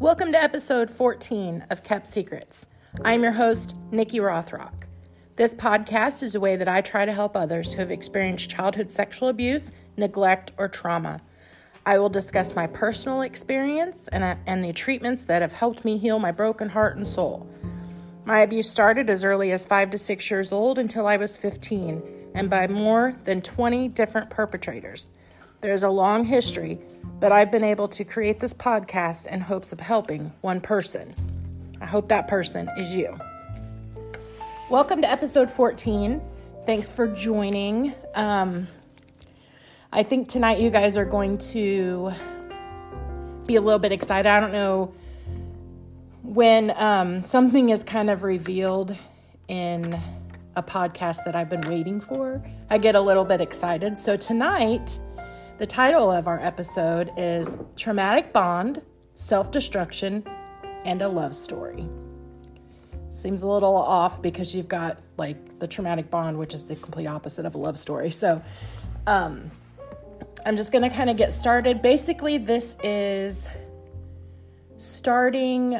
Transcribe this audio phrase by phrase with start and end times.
[0.00, 2.64] Welcome to episode 14 of Kept Secrets.
[3.04, 4.84] I'm your host, Nikki Rothrock.
[5.36, 8.90] This podcast is a way that I try to help others who have experienced childhood
[8.90, 11.20] sexual abuse, neglect, or trauma.
[11.84, 15.98] I will discuss my personal experience and, uh, and the treatments that have helped me
[15.98, 17.46] heal my broken heart and soul.
[18.24, 22.30] My abuse started as early as five to six years old until I was 15,
[22.34, 25.08] and by more than 20 different perpetrators.
[25.62, 26.78] There's a long history,
[27.20, 31.12] but I've been able to create this podcast in hopes of helping one person.
[31.82, 33.18] I hope that person is you.
[34.70, 36.22] Welcome to episode 14.
[36.64, 37.92] Thanks for joining.
[38.14, 38.68] Um,
[39.92, 42.10] I think tonight you guys are going to
[43.44, 44.30] be a little bit excited.
[44.30, 44.94] I don't know
[46.22, 48.96] when um, something is kind of revealed
[49.46, 50.00] in
[50.56, 53.98] a podcast that I've been waiting for, I get a little bit excited.
[53.98, 54.98] So tonight,
[55.60, 58.80] the title of our episode is Traumatic Bond,
[59.12, 60.24] Self Destruction,
[60.86, 61.86] and a Love Story.
[63.10, 67.06] Seems a little off because you've got like the traumatic bond, which is the complete
[67.06, 68.10] opposite of a love story.
[68.10, 68.42] So,
[69.06, 69.50] um,
[70.46, 71.82] I'm just going to kind of get started.
[71.82, 73.50] Basically, this is
[74.78, 75.72] starting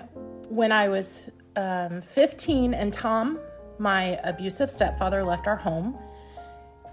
[0.50, 3.40] when I was um, 15 and Tom,
[3.78, 5.96] my abusive stepfather, left our home.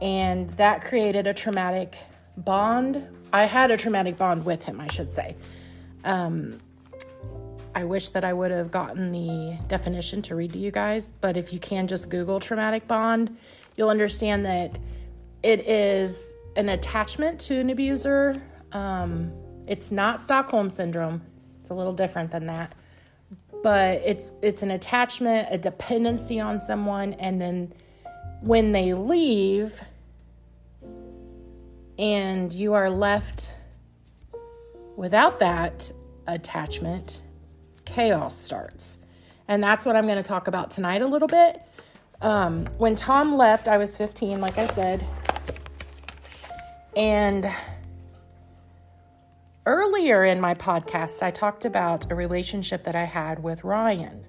[0.01, 1.97] And that created a traumatic
[2.37, 3.05] bond.
[3.33, 5.35] I had a traumatic bond with him, I should say.
[6.03, 6.59] Um,
[7.75, 11.37] I wish that I would have gotten the definition to read to you guys, but
[11.37, 13.37] if you can just Google traumatic bond,
[13.75, 14.79] you'll understand that
[15.43, 18.41] it is an attachment to an abuser.
[18.71, 19.31] Um,
[19.67, 21.21] it's not Stockholm syndrome.
[21.61, 22.73] It's a little different than that.
[23.61, 27.73] But it's it's an attachment, a dependency on someone and then
[28.41, 29.83] when they leave
[31.97, 33.53] and you are left
[34.95, 35.91] without that
[36.27, 37.21] attachment,
[37.85, 38.97] chaos starts.
[39.47, 41.61] And that's what I'm going to talk about tonight a little bit.
[42.21, 45.05] Um, when Tom left, I was 15, like I said.
[46.95, 47.49] And
[49.65, 54.25] earlier in my podcast, I talked about a relationship that I had with Ryan.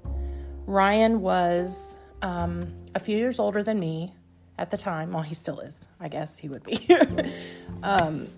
[0.67, 4.15] Ryan was um, a few years older than me
[4.59, 5.13] at the time.
[5.13, 5.85] Well, he still is.
[6.01, 6.87] I guess he would be.
[7.83, 8.29] um,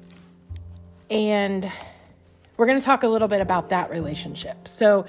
[1.10, 1.70] and
[2.56, 4.68] we're going to talk a little bit about that relationship.
[4.68, 5.06] So,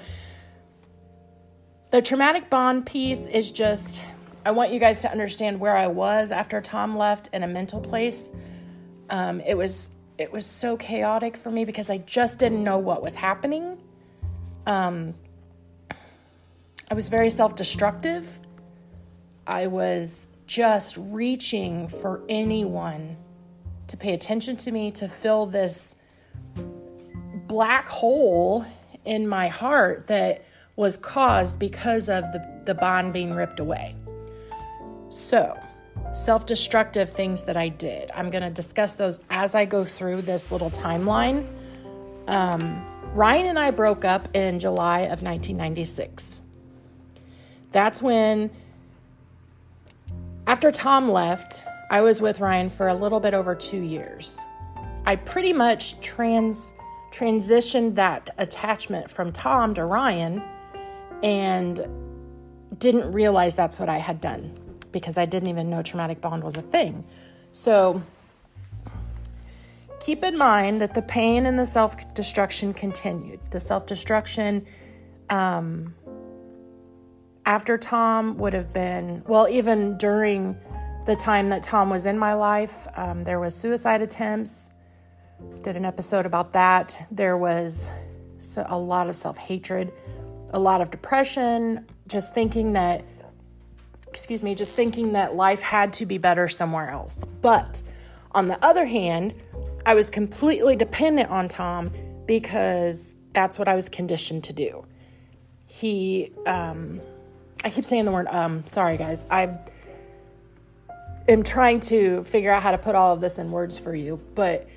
[1.90, 4.00] the traumatic bond piece is just,
[4.46, 7.80] I want you guys to understand where I was after Tom left in a mental
[7.82, 8.30] place
[9.12, 13.02] um, it was it was so chaotic for me because I just didn't know what
[13.02, 13.78] was happening.
[14.66, 15.14] Um,
[16.90, 18.26] I was very self destructive.
[19.46, 23.16] I was just reaching for anyone
[23.86, 25.96] to pay attention to me, to fill this
[27.46, 28.66] black hole
[29.06, 30.44] in my heart that
[30.76, 33.96] was caused because of the, the bond being ripped away.
[35.08, 35.58] So,
[36.12, 38.10] self destructive things that I did.
[38.14, 41.46] I'm going to discuss those as I go through this little timeline.
[42.28, 46.42] Um, Ryan and I broke up in July of 1996.
[47.70, 48.50] That's when,
[50.52, 54.38] after Tom left, I was with Ryan for a little bit over two years.
[55.06, 56.74] I pretty much trans
[57.10, 60.42] transitioned that attachment from Tom to Ryan
[61.22, 61.80] and
[62.76, 64.52] didn't realize that's what I had done
[64.92, 67.06] because I didn't even know traumatic bond was a thing.
[67.52, 68.02] So
[70.00, 73.40] keep in mind that the pain and the self destruction continued.
[73.52, 74.66] The self destruction
[75.30, 75.94] um,
[77.44, 80.56] after Tom would have been, well, even during
[81.06, 84.72] the time that Tom was in my life, um, there was suicide attempts.
[85.62, 87.06] Did an episode about that.
[87.10, 87.90] There was
[88.56, 89.92] a lot of self hatred,
[90.50, 93.04] a lot of depression, just thinking that
[94.12, 97.24] excuse me, just thinking that life had to be better somewhere else.
[97.24, 97.80] But
[98.32, 99.34] on the other hand,
[99.86, 101.90] I was completely dependent on Tom
[102.26, 104.84] because that's what I was conditioned to do.
[105.66, 107.00] He, um,
[107.64, 109.26] I keep saying the word um, sorry guys.
[109.30, 109.58] I
[111.28, 114.20] am trying to figure out how to put all of this in words for you,
[114.34, 114.68] but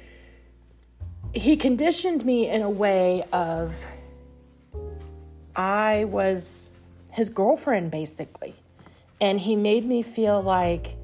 [1.34, 3.86] he conditioned me in a way of
[5.56, 6.72] I was
[7.12, 8.56] his girlfriend basically.
[9.22, 10.98] And he made me feel like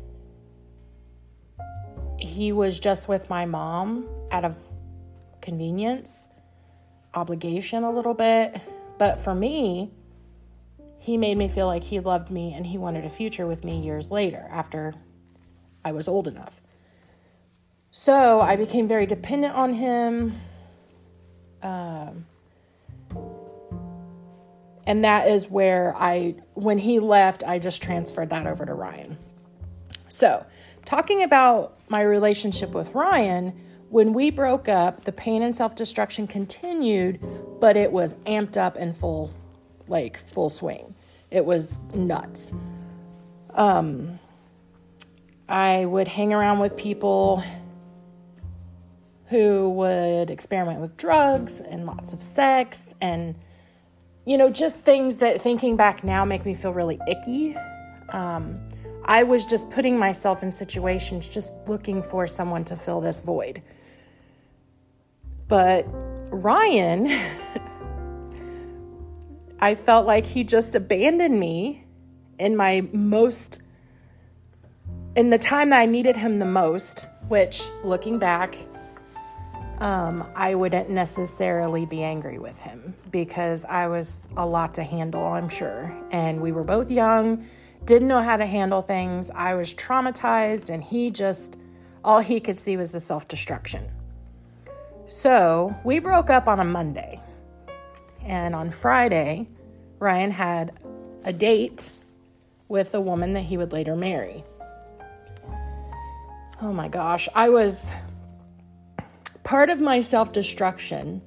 [2.20, 4.58] he was just with my mom out of
[5.42, 6.28] convenience,
[7.14, 8.62] obligation a little bit.
[8.98, 9.92] But for me,
[11.02, 13.80] he made me feel like he loved me and he wanted a future with me
[13.82, 14.94] years later after
[15.84, 16.62] I was old enough.
[17.90, 20.40] So I became very dependent on him.
[21.64, 22.26] Um,
[24.86, 29.18] And that is where I, when he left, I just transferred that over to Ryan.
[30.08, 30.46] So,
[30.86, 33.54] talking about my relationship with Ryan,
[33.90, 37.20] when we broke up, the pain and self destruction continued,
[37.60, 39.34] but it was amped up in full,
[39.92, 40.96] like full swing.
[41.30, 42.52] It was nuts.
[43.54, 44.20] Um,
[45.48, 47.44] I would hang around with people
[49.32, 53.36] who would experiment with drugs and lots of sex and
[54.26, 57.56] you know just things that thinking back now make me feel really icky
[58.10, 58.60] um,
[59.06, 63.62] i was just putting myself in situations just looking for someone to fill this void
[65.48, 65.86] but
[66.30, 67.08] ryan
[69.62, 71.86] i felt like he just abandoned me
[72.40, 73.62] in my most
[75.16, 78.58] in the time that I needed him the most, which looking back,
[79.80, 85.26] um, I wouldn't necessarily be angry with him because I was a lot to handle,
[85.26, 85.94] I'm sure.
[86.12, 87.46] And we were both young,
[87.86, 89.32] didn't know how to handle things.
[89.32, 91.58] I was traumatized, and he just,
[92.04, 93.90] all he could see was the self destruction.
[95.08, 97.20] So we broke up on a Monday.
[98.24, 99.48] And on Friday,
[100.00, 100.74] Ryan had
[101.24, 101.90] a date
[102.68, 104.44] with a woman that he would later marry
[106.62, 107.92] oh my gosh, I was
[109.44, 111.22] part of my self destruction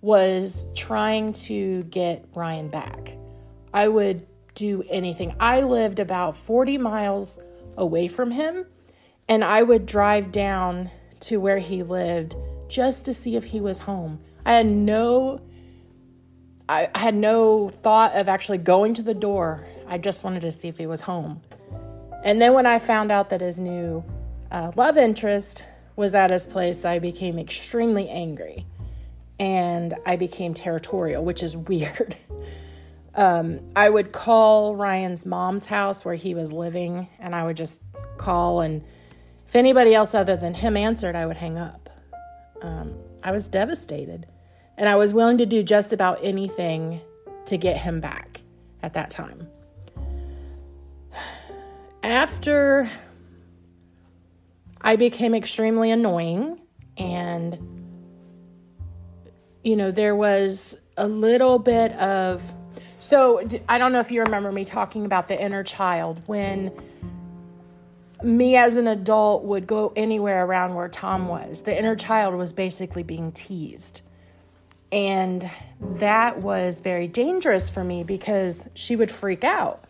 [0.00, 3.16] was trying to get Ryan back.
[3.72, 5.34] I would do anything.
[5.40, 7.38] I lived about 40 miles
[7.76, 8.66] away from him,
[9.28, 10.90] and I would drive down
[11.20, 12.34] to where he lived
[12.68, 14.20] just to see if he was home.
[14.44, 15.40] I had no
[16.72, 19.66] I had no thought of actually going to the door.
[19.86, 21.42] I just wanted to see if he was home.
[22.24, 24.02] And then when I found out that his new
[24.50, 28.64] uh, love interest was at his place, I became extremely angry
[29.38, 32.16] and I became territorial, which is weird.
[33.14, 37.82] um, I would call Ryan's mom's house where he was living, and I would just
[38.16, 38.82] call, and
[39.46, 41.90] if anybody else other than him answered, I would hang up.
[42.62, 44.26] Um, I was devastated,
[44.82, 47.00] and I was willing to do just about anything
[47.46, 48.40] to get him back
[48.82, 49.46] at that time.
[52.02, 52.90] After
[54.80, 56.60] I became extremely annoying
[56.96, 57.58] and
[59.62, 62.52] you know there was a little bit of
[62.98, 66.72] so I don't know if you remember me talking about the inner child when
[68.20, 71.62] me as an adult would go anywhere around where Tom was.
[71.62, 74.02] The inner child was basically being teased.
[74.92, 75.50] And
[75.80, 79.84] that was very dangerous for me because she would freak out.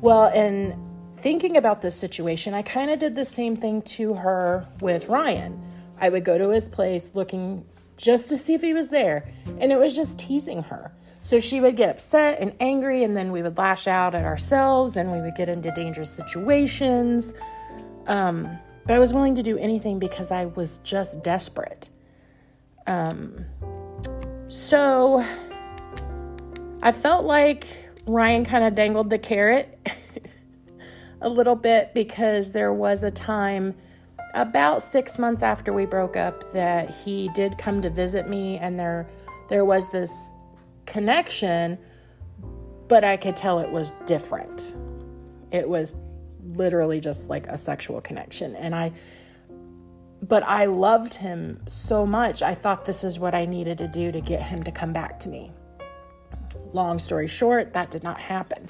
[0.00, 0.78] Well, in
[1.18, 5.60] thinking about this situation, I kind of did the same thing to her with Ryan.
[5.98, 7.64] I would go to his place looking
[7.96, 10.92] just to see if he was there, and it was just teasing her.
[11.22, 14.96] So she would get upset and angry, and then we would lash out at ourselves
[14.98, 17.32] and we would get into dangerous situations.
[18.06, 21.88] Um, but I was willing to do anything because I was just desperate.
[22.86, 23.46] Um,
[24.48, 25.24] so
[26.82, 27.66] I felt like
[28.06, 29.78] Ryan kind of dangled the carrot
[31.20, 33.74] a little bit because there was a time
[34.34, 38.78] about six months after we broke up that he did come to visit me and
[38.78, 39.08] there
[39.48, 40.12] there was this
[40.86, 41.78] connection
[42.88, 44.74] but i could tell it was different.
[45.50, 45.94] It was
[46.48, 48.56] literally just like a sexual connection.
[48.56, 48.92] And i
[50.28, 54.12] but i loved him so much i thought this is what i needed to do
[54.12, 55.52] to get him to come back to me
[56.72, 58.68] long story short that did not happen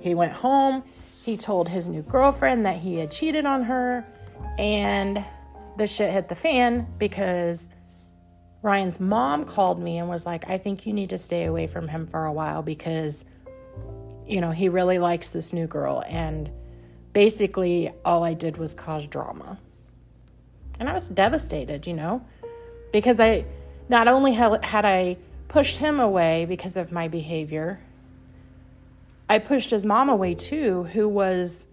[0.00, 0.82] he went home
[1.24, 4.06] he told his new girlfriend that he had cheated on her,
[4.58, 5.24] and
[5.78, 7.70] the shit hit the fan because
[8.60, 11.88] Ryan's mom called me and was like, I think you need to stay away from
[11.88, 13.24] him for a while because,
[14.26, 16.04] you know, he really likes this new girl.
[16.06, 16.50] And
[17.14, 19.58] basically, all I did was cause drama.
[20.78, 22.24] And I was devastated, you know,
[22.92, 23.44] because I
[23.88, 25.16] not only had I
[25.48, 27.80] pushed him away because of my behavior,
[29.28, 31.66] I pushed his mom away too, who was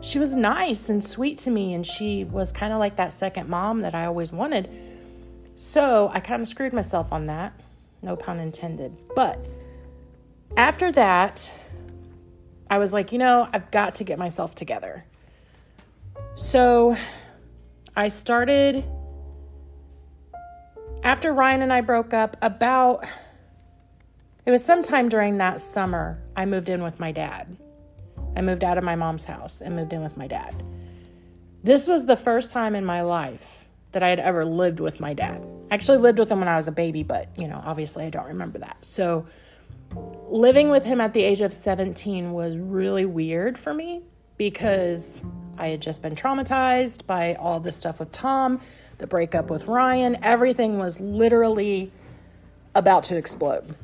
[0.00, 3.48] she was nice and sweet to me and she was kind of like that second
[3.48, 4.68] mom that I always wanted.
[5.56, 7.52] So, I kind of screwed myself on that.
[8.02, 8.96] No pun intended.
[9.14, 9.38] But
[10.56, 11.48] after that,
[12.68, 15.04] I was like, you know, I've got to get myself together.
[16.34, 16.96] So,
[17.96, 18.84] I started
[21.04, 23.04] after Ryan and I broke up about
[24.44, 27.56] it was sometime during that summer I moved in with my dad.
[28.36, 30.54] I moved out of my mom's house and moved in with my dad.
[31.62, 35.14] This was the first time in my life that I had ever lived with my
[35.14, 35.46] dad.
[35.70, 38.10] I actually lived with him when I was a baby, but you know, obviously I
[38.10, 38.84] don't remember that.
[38.84, 39.26] So
[40.28, 44.02] living with him at the age of 17 was really weird for me
[44.36, 45.22] because
[45.58, 48.60] I had just been traumatized by all this stuff with Tom,
[48.98, 50.18] the breakup with Ryan.
[50.22, 51.90] Everything was literally
[52.74, 53.74] about to explode.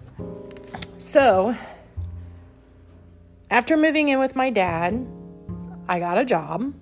[0.99, 1.57] So,
[3.51, 5.07] after moving in with my dad,
[5.89, 6.73] I got a job.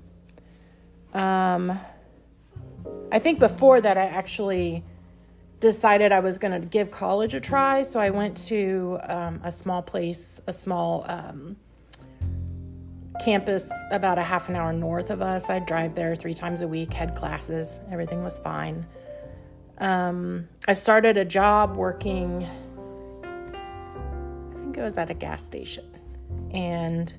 [1.14, 1.78] Um,
[3.10, 4.84] I think before that, I actually
[5.60, 7.82] decided I was going to give college a try.
[7.82, 11.56] So I went to um, a small place, a small um,
[13.24, 15.50] campus about a half an hour north of us.
[15.50, 18.86] I'd drive there three times a week, had classes, everything was fine.
[19.78, 22.44] Um, I started a job working,
[23.24, 25.84] I think it was at a gas station.
[26.52, 27.12] And,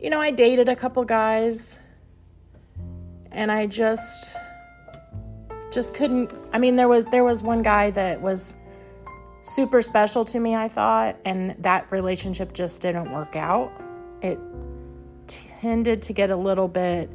[0.00, 1.78] you know, I dated a couple guys
[3.34, 4.36] and I just
[5.70, 8.56] just couldn't I mean there was there was one guy that was
[9.42, 13.72] super special to me I thought and that relationship just didn't work out.
[14.22, 14.38] It
[15.64, 17.08] tended to get a little bit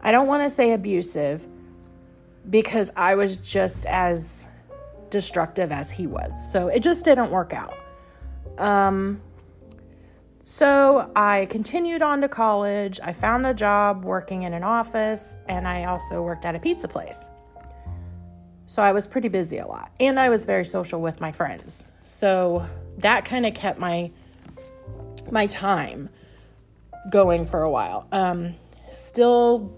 [0.00, 1.46] I don't want to say abusive
[2.48, 4.48] because I was just as
[5.10, 6.32] destructive as he was.
[6.52, 7.76] So it just didn't work out.
[8.56, 9.20] Um
[10.40, 12.98] so I continued on to college.
[13.02, 16.86] I found a job working in an office, and I also worked at a pizza
[16.86, 17.30] place.
[18.66, 21.84] So I was pretty busy a lot, and I was very social with my friends.
[22.02, 22.64] So
[22.98, 24.12] that kind of kept my
[25.32, 26.10] my time
[27.10, 28.06] going for a while.
[28.12, 28.54] Um,
[28.90, 29.72] still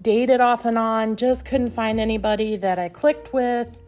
[0.00, 3.78] dated off and on, just couldn't find anybody that I clicked with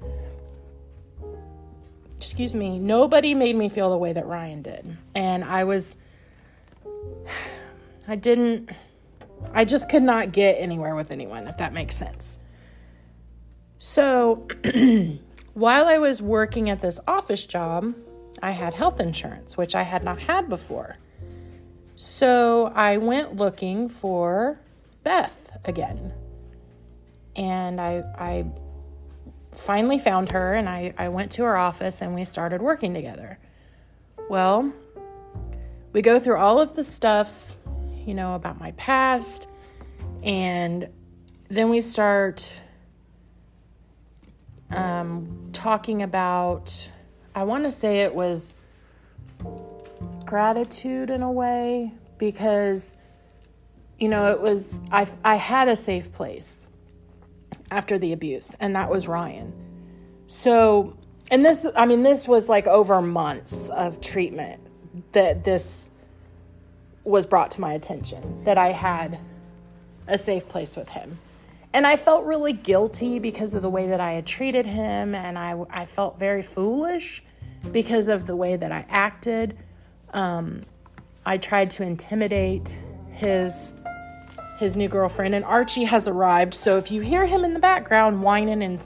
[2.24, 4.96] excuse me, nobody made me feel the way that Ryan did.
[5.14, 5.94] And I was
[8.08, 8.70] I didn't,
[9.52, 12.38] I just could not get anywhere with anyone, if that makes sense.
[13.78, 14.48] So
[15.54, 17.94] while I was working at this office job,
[18.42, 20.96] I had health insurance, which I had not had before.
[21.96, 24.60] So I went looking for
[25.02, 26.12] Beth again.
[27.36, 28.46] And I, I
[29.52, 33.38] finally found her and I, I went to her office and we started working together.
[34.28, 34.72] Well,
[35.92, 37.56] we go through all of the stuff,
[38.04, 39.46] you know, about my past,
[40.22, 40.88] and
[41.48, 42.60] then we start
[44.70, 46.90] um, talking about,
[47.34, 48.54] I want to say it was
[50.24, 52.96] gratitude in a way, because,
[53.98, 56.66] you know, it was, I, I had a safe place
[57.70, 59.52] after the abuse, and that was Ryan.
[60.26, 60.96] So,
[61.30, 64.60] and this, I mean, this was like over months of treatment
[65.12, 65.90] that this
[67.04, 69.18] was brought to my attention that I had
[70.06, 71.18] a safe place with him.
[71.72, 75.36] And I felt really guilty because of the way that I had treated him, and
[75.36, 77.22] I, I felt very foolish
[77.72, 79.58] because of the way that I acted.
[80.14, 80.62] Um,
[81.26, 82.80] I tried to intimidate
[83.12, 83.74] his
[84.58, 86.54] his new girlfriend, and Archie has arrived.
[86.54, 88.82] So if you hear him in the background whining and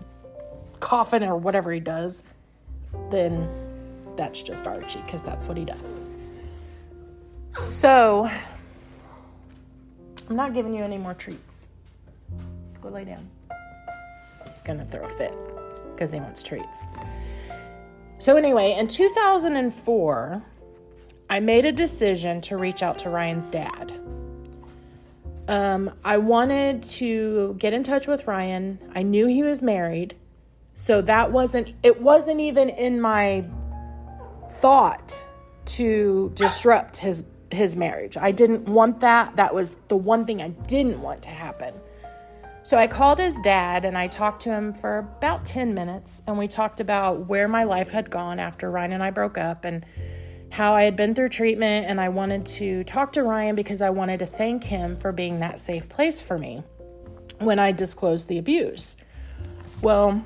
[0.81, 2.23] coughing or whatever he does,
[3.11, 3.49] then
[4.17, 6.01] that's just Archie because that's what he does.
[7.53, 8.31] So,
[10.29, 11.67] I'm not giving you any more treats.
[12.83, 13.29] Go lay down.
[14.49, 15.35] He's to throw a fit
[15.93, 16.85] because he wants treats.
[18.19, 20.43] So, anyway, in 2004,
[21.31, 23.93] I made a decision to reach out to Ryan's dad.
[25.47, 28.79] Um, I wanted to get in touch with Ryan.
[28.95, 30.15] I knew he was married.
[30.75, 33.45] So that wasn't, it wasn't even in my
[34.51, 35.25] thought
[35.67, 38.17] to disrupt his his marriage.
[38.17, 39.37] I didn't want that.
[39.37, 41.75] That was the one thing I didn't want to happen.
[42.63, 46.37] So I called his dad and I talked to him for about 10 minutes and
[46.37, 49.87] we talked about where my life had gone after Ryan and I broke up and
[50.51, 53.91] how I had been through treatment and I wanted to talk to Ryan because I
[53.91, 56.63] wanted to thank him for being that safe place for me
[57.39, 58.97] when I disclosed the abuse.
[59.83, 60.25] Well,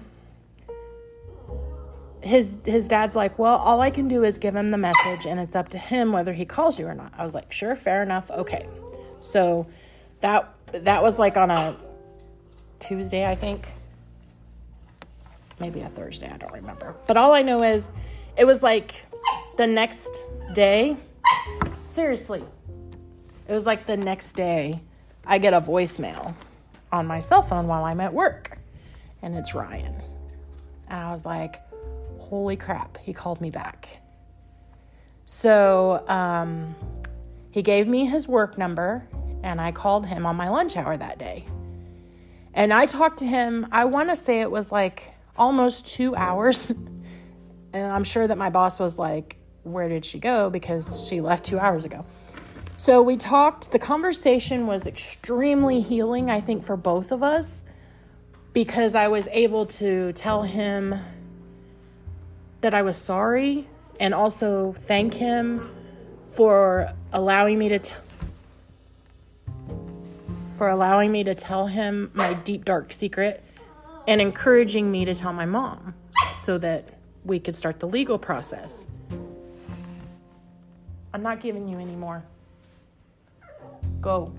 [2.22, 5.40] his his dad's like, "Well, all I can do is give him the message and
[5.40, 8.02] it's up to him whether he calls you or not." I was like, "Sure, fair
[8.02, 8.30] enough.
[8.30, 8.66] Okay."
[9.20, 9.66] So
[10.20, 11.76] that that was like on a
[12.78, 13.66] Tuesday, I think.
[15.60, 16.94] Maybe a Thursday, I don't remember.
[17.06, 17.88] But all I know is
[18.36, 19.06] it was like
[19.56, 20.96] the next day.
[21.92, 22.42] Seriously.
[23.48, 24.80] It was like the next day
[25.26, 26.34] I get a voicemail
[26.90, 28.58] on my cell phone while I'm at work.
[29.22, 29.94] And it's Ryan.
[30.88, 31.60] And I was like,
[32.18, 33.88] holy crap, he called me back.
[35.26, 36.74] So um,
[37.50, 39.06] he gave me his work number,
[39.42, 41.46] and I called him on my lunch hour that day.
[42.54, 46.72] And I talked to him, I want to say it was like almost two hours.
[47.72, 50.50] and I'm sure that my boss was like, where did she go?
[50.50, 52.04] Because she left two hours ago.
[52.76, 53.70] So we talked.
[53.70, 57.64] The conversation was extremely healing, I think, for both of us
[58.52, 60.96] because I was able to tell him
[62.60, 65.70] that I was sorry and also thank him
[66.32, 67.94] for allowing me to t-
[70.56, 73.42] for allowing me to tell him my deep dark secret
[74.06, 75.94] and encouraging me to tell my mom
[76.36, 78.86] so that we could start the legal process.
[81.14, 82.24] I'm not giving you any more.
[84.00, 84.32] Go.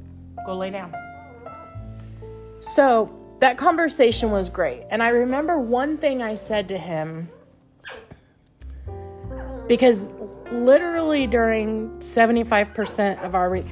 [0.45, 0.93] Go lay down.
[2.59, 4.83] So, that conversation was great.
[4.89, 7.29] And I remember one thing I said to him
[9.67, 10.11] because
[10.51, 13.65] literally during 75% of our re-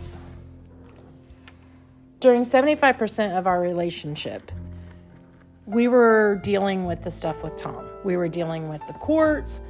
[2.19, 4.51] during 75% of our relationship
[5.65, 7.90] we were dealing with the stuff with Tom.
[8.03, 9.61] We were dealing with the courts.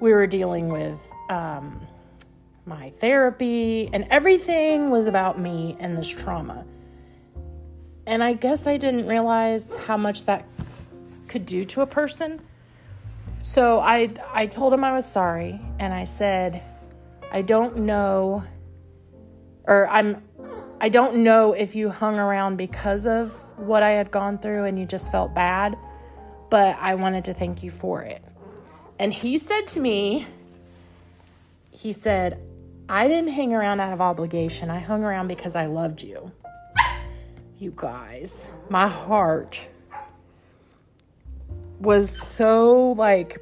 [0.00, 1.80] We were dealing with um,
[2.66, 6.64] my therapy, and everything was about me and this trauma.
[8.06, 10.48] And I guess I didn't realize how much that
[11.28, 12.40] could do to a person.
[13.42, 16.62] So I I told him I was sorry and I said
[17.32, 18.42] I don't know
[19.64, 20.22] or I'm
[20.80, 24.78] I don't know if you hung around because of what I had gone through and
[24.78, 25.76] you just felt bad,
[26.50, 28.22] but I wanted to thank you for it.
[28.98, 30.26] And he said to me,
[31.70, 32.42] he said,
[32.88, 34.68] I didn't hang around out of obligation.
[34.68, 36.32] I hung around because I loved you.
[37.58, 39.68] You guys, my heart
[41.78, 43.38] was so like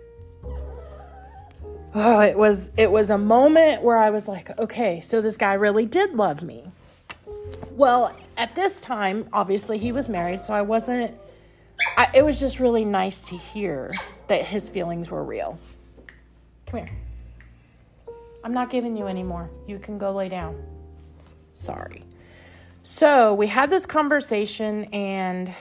[1.94, 5.54] oh it was it was a moment where i was like okay so this guy
[5.54, 6.70] really did love me
[7.72, 11.12] well at this time obviously he was married so i wasn't
[11.96, 13.94] I, it was just really nice to hear
[14.26, 15.58] that his feelings were real
[16.66, 16.90] come here
[18.44, 20.62] i'm not giving you any more you can go lay down
[21.54, 22.04] sorry
[22.82, 25.54] so we had this conversation and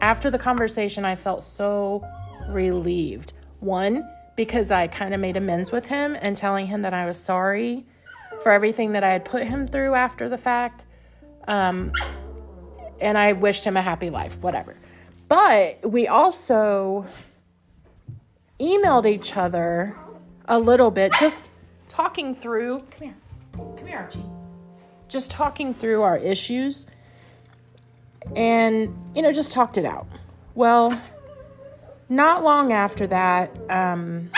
[0.00, 2.06] after the conversation, I felt so
[2.48, 3.32] relieved.
[3.60, 7.18] One, because I kind of made amends with him and telling him that I was
[7.18, 7.84] sorry
[8.42, 10.86] for everything that I had put him through after the fact.
[11.46, 11.92] Um,
[13.00, 14.76] and I wished him a happy life, whatever.
[15.30, 17.06] But we also
[18.58, 19.96] emailed each other
[20.46, 21.50] a little bit, just
[21.88, 22.80] talking through.
[22.90, 23.14] Come here.
[23.52, 24.24] Come here, Archie.
[25.06, 26.88] Just talking through our issues
[28.34, 30.08] and, you know, just talked it out.
[30.56, 31.00] Well,
[32.08, 34.32] not long after that, um,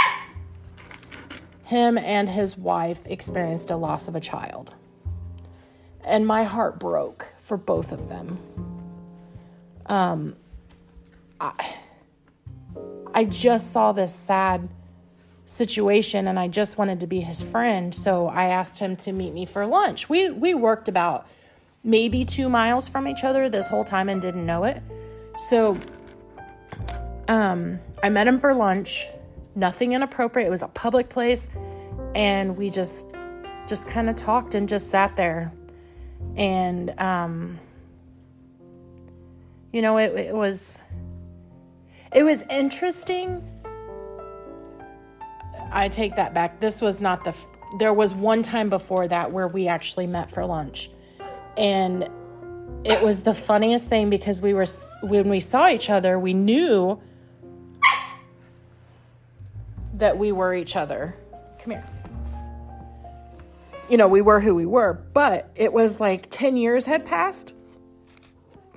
[1.65, 4.75] him and his wife experienced a loss of a child.
[6.05, 8.39] And my heart broke for both of them.
[9.87, 10.37] Um,
[13.15, 14.69] I, just saw this sad
[15.45, 17.95] situation and I just wanted to be his friend.
[17.95, 20.09] So I asked him to meet me for lunch.
[20.09, 21.27] We, we worked about
[21.85, 24.83] maybe two miles from each other this whole time and didn't know it.
[25.49, 25.79] So
[27.29, 29.07] um, I met him for lunch.
[29.55, 30.47] Nothing inappropriate.
[30.47, 31.49] It was a public place,
[32.15, 33.07] and we just
[33.69, 35.53] just kind of talked and just sat there.
[36.37, 37.59] And um,
[39.73, 40.81] you know, it, it was
[42.15, 43.49] it was interesting.
[45.71, 46.61] I take that back.
[46.61, 47.35] This was not the.
[47.79, 50.91] There was one time before that where we actually met for lunch
[51.57, 52.09] and
[52.85, 54.67] it was the funniest thing because we were
[55.03, 57.01] when we saw each other we knew
[59.95, 61.15] that we were each other
[61.63, 61.85] come here
[63.89, 67.53] you know we were who we were but it was like 10 years had passed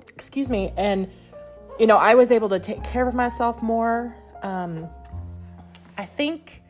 [0.08, 1.10] excuse me and
[1.78, 4.88] you know i was able to take care of myself more um,
[5.98, 6.62] i think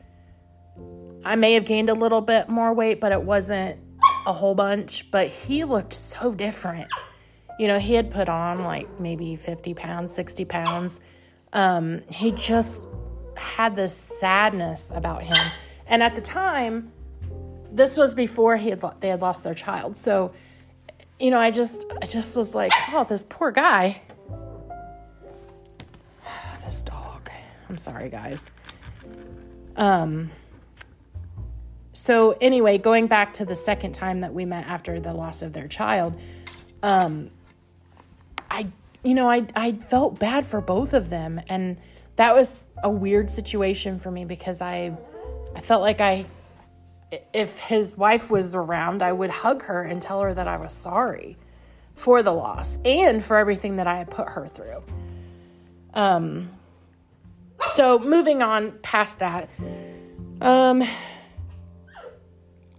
[1.24, 3.78] i may have gained a little bit more weight but it wasn't
[4.26, 6.88] a whole bunch, but he looked so different.
[7.58, 11.00] You know, he had put on like maybe 50 pounds, 60 pounds.
[11.52, 12.88] Um, he just
[13.36, 15.38] had this sadness about him.
[15.86, 16.92] And at the time,
[17.70, 19.96] this was before he had they had lost their child.
[19.96, 20.34] So,
[21.20, 24.02] you know, I just I just was like, oh, this poor guy.
[26.66, 27.30] This dog.
[27.70, 28.50] I'm sorry, guys.
[29.76, 30.30] Um
[31.96, 35.54] so anyway, going back to the second time that we met after the loss of
[35.54, 36.20] their child,
[36.82, 37.30] um,
[38.50, 38.68] I
[39.02, 41.78] you know I I felt bad for both of them, and
[42.16, 44.94] that was a weird situation for me because I
[45.54, 46.26] I felt like I
[47.32, 50.74] if his wife was around, I would hug her and tell her that I was
[50.74, 51.38] sorry
[51.94, 54.82] for the loss and for everything that I had put her through.
[55.94, 56.50] Um,
[57.70, 59.48] so moving on past that,
[60.40, 60.82] um,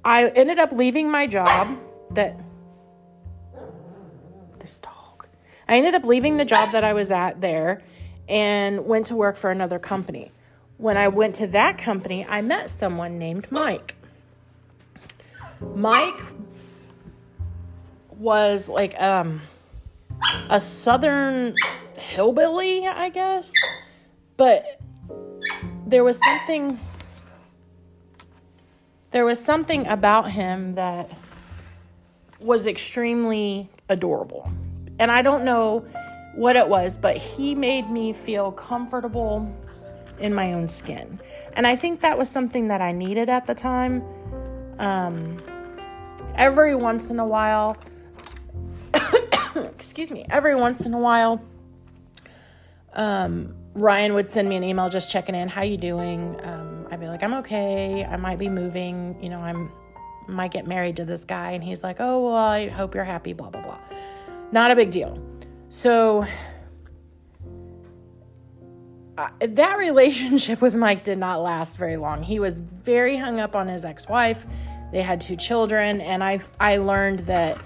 [0.04, 1.78] I ended up leaving my job
[2.12, 2.40] that
[4.60, 5.28] this dog.
[5.68, 7.82] I ended up leaving the job that I was at there
[8.30, 10.32] and went to work for another company.
[10.78, 13.96] When I went to that company, I met someone named Mike.
[15.76, 16.22] Mike
[18.12, 19.42] was like um
[20.50, 21.56] a southern
[21.96, 23.52] hillbilly, I guess.
[24.38, 24.80] But
[25.86, 26.80] there was something
[29.12, 31.10] there was something about him that
[32.40, 34.52] was extremely adorable.
[35.00, 35.86] And I don't know
[36.36, 39.52] what it was, but he made me feel comfortable
[40.20, 41.20] in my own skin.
[41.54, 44.04] And I think that was something that I needed at the time.
[44.78, 45.42] Um,
[46.36, 47.78] every once in a while,
[49.56, 51.42] excuse me, every once in a while,
[52.94, 55.50] um, Ryan would send me an email just checking in.
[55.50, 56.40] How you doing?
[56.44, 58.04] Um, I'd be like, I'm okay.
[58.04, 59.16] I might be moving.
[59.22, 59.72] You know, I'm
[60.28, 61.52] might get married to this guy.
[61.52, 63.80] And he's like, oh, well, I hope you're happy, blah, blah, blah.
[64.52, 65.18] Not a big deal.
[65.70, 66.26] So
[69.18, 72.24] uh, that relationship with Mike did not last very long.
[72.24, 74.46] He was very hung up on his ex-wife.
[74.92, 77.60] They had two children, and I I learned that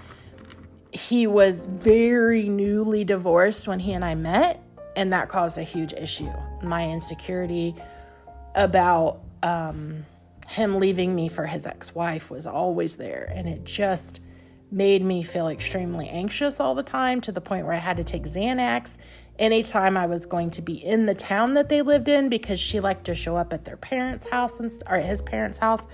[0.92, 4.61] he was very newly divorced when he and I met,
[4.96, 6.32] and that caused a huge issue.
[6.62, 7.74] My insecurity
[8.54, 10.04] about um,
[10.48, 14.20] him leaving me for his ex-wife was always there, and it just
[14.70, 18.04] made me feel extremely anxious all the time to the point where I had to
[18.04, 18.96] take Xanax
[19.38, 22.80] anytime I was going to be in the town that they lived in because she
[22.80, 25.86] liked to show up at their parents' house and or at his parents' house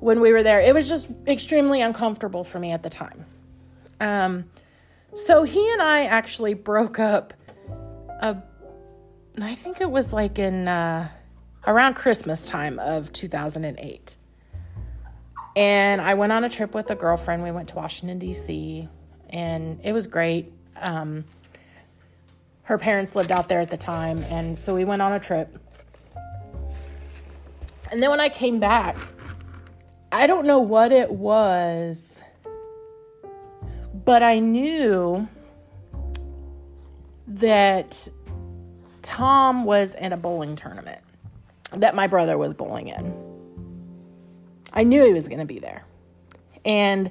[0.00, 0.60] when we were there.
[0.60, 3.24] It was just extremely uncomfortable for me at the time.
[4.00, 4.50] Um,
[5.14, 7.32] so he and I actually broke up.
[8.20, 8.36] A,
[9.40, 11.08] I think it was like in uh,
[11.66, 14.16] around Christmas time of 2008.
[15.54, 17.42] And I went on a trip with a girlfriend.
[17.42, 18.88] We went to Washington, D.C.,
[19.30, 20.52] and it was great.
[20.76, 21.24] Um,
[22.64, 25.58] her parents lived out there at the time, and so we went on a trip.
[27.90, 28.96] And then when I came back,
[30.12, 32.22] I don't know what it was,
[34.04, 35.28] but I knew
[37.26, 38.08] that
[39.02, 41.00] Tom was in a bowling tournament
[41.72, 43.14] that my brother was bowling in.
[44.72, 45.84] I knew he was going to be there.
[46.64, 47.10] And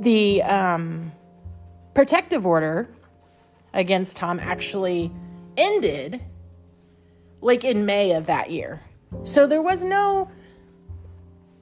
[0.00, 1.12] the um,
[1.94, 2.88] protective order
[3.72, 5.12] against Tom actually
[5.56, 6.22] ended
[7.40, 8.82] like in May of that year.
[9.24, 10.30] So there was no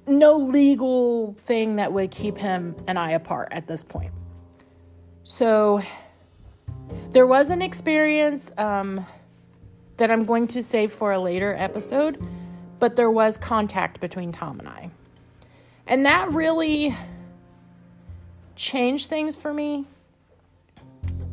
[0.09, 4.13] no legal thing that would keep him and I apart at this point.
[5.25, 5.83] So
[7.13, 9.07] there was an experience um,
[9.97, 12.23] that I'm going to save for a later episode,
[12.79, 14.91] but there was contact between Tom and I.
[15.87, 16.97] And that really
[18.57, 19.87] changed things for me.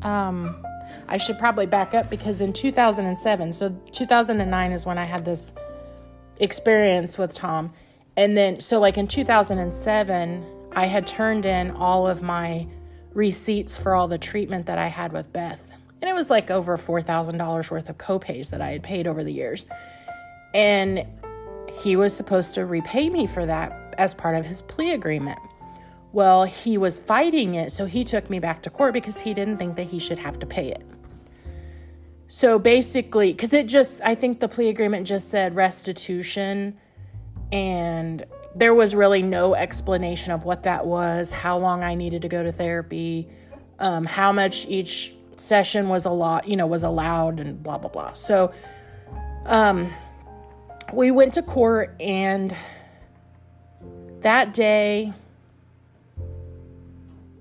[0.02, 0.66] Um,
[1.08, 5.54] I should probably back up because in 2007, so 2009 is when I had this
[6.38, 7.74] experience with Tom.
[8.16, 12.68] And then, so like in 2007, I had turned in all of my
[13.14, 15.72] receipts for all the treatment that I had with Beth.
[16.02, 19.32] And it was like over $4,000 worth of copays that I had paid over the
[19.32, 19.66] years.
[20.54, 21.06] And
[21.82, 25.40] he was supposed to repay me for that as part of his plea agreement.
[26.12, 29.58] Well, he was fighting it, so he took me back to court because he didn't
[29.58, 30.86] think that he should have to pay it.
[32.28, 36.78] So basically, because it just, I think the plea agreement just said restitution,
[37.52, 42.30] and there was really no explanation of what that was, how long I needed to
[42.30, 43.28] go to therapy,
[43.80, 47.90] um, how much each session was a lot, you know, was allowed, and blah blah
[47.90, 48.14] blah.
[48.14, 48.54] So,
[49.46, 49.92] um,
[50.92, 52.56] we went to court and
[54.22, 55.14] that day,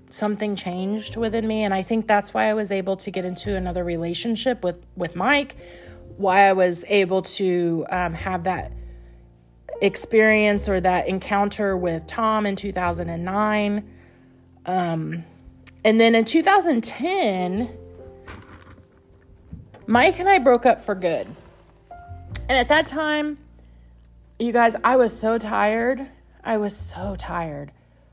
[0.09, 1.63] something changed within me.
[1.63, 5.15] And I think that's why I was able to get into another relationship with, with
[5.15, 5.55] Mike,
[6.17, 8.71] why I was able to um, have that
[9.83, 13.89] experience or that encounter with Tom in 2009.
[14.65, 15.25] Um,
[15.83, 17.77] and then in 2010,
[19.85, 21.27] Mike and I broke up for good.
[22.49, 23.37] And at that time,
[24.39, 26.07] you guys, I was so tired
[26.43, 27.71] I was so tired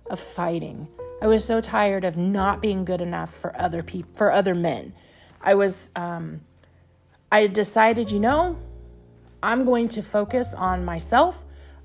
[0.09, 0.89] of fighting.
[1.21, 4.93] I was so tired of not being good enough for other people, for other men.
[5.43, 6.43] I was, um,
[7.33, 8.57] I decided, you know,
[9.43, 11.43] I'm going to focus on myself.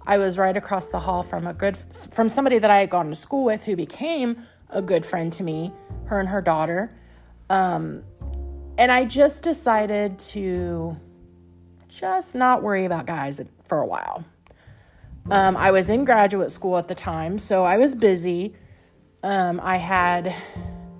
[0.07, 3.09] I was right across the hall from a good, from somebody that I had gone
[3.09, 4.37] to school with who became
[4.69, 5.73] a good friend to me,
[6.05, 6.91] her and her daughter.
[7.49, 8.03] Um,
[8.77, 10.97] and I just decided to
[11.87, 14.25] just not worry about guys for a while.
[15.31, 18.53] Um, I was in graduate school at the time, so I was busy.
[19.23, 20.35] Um, I had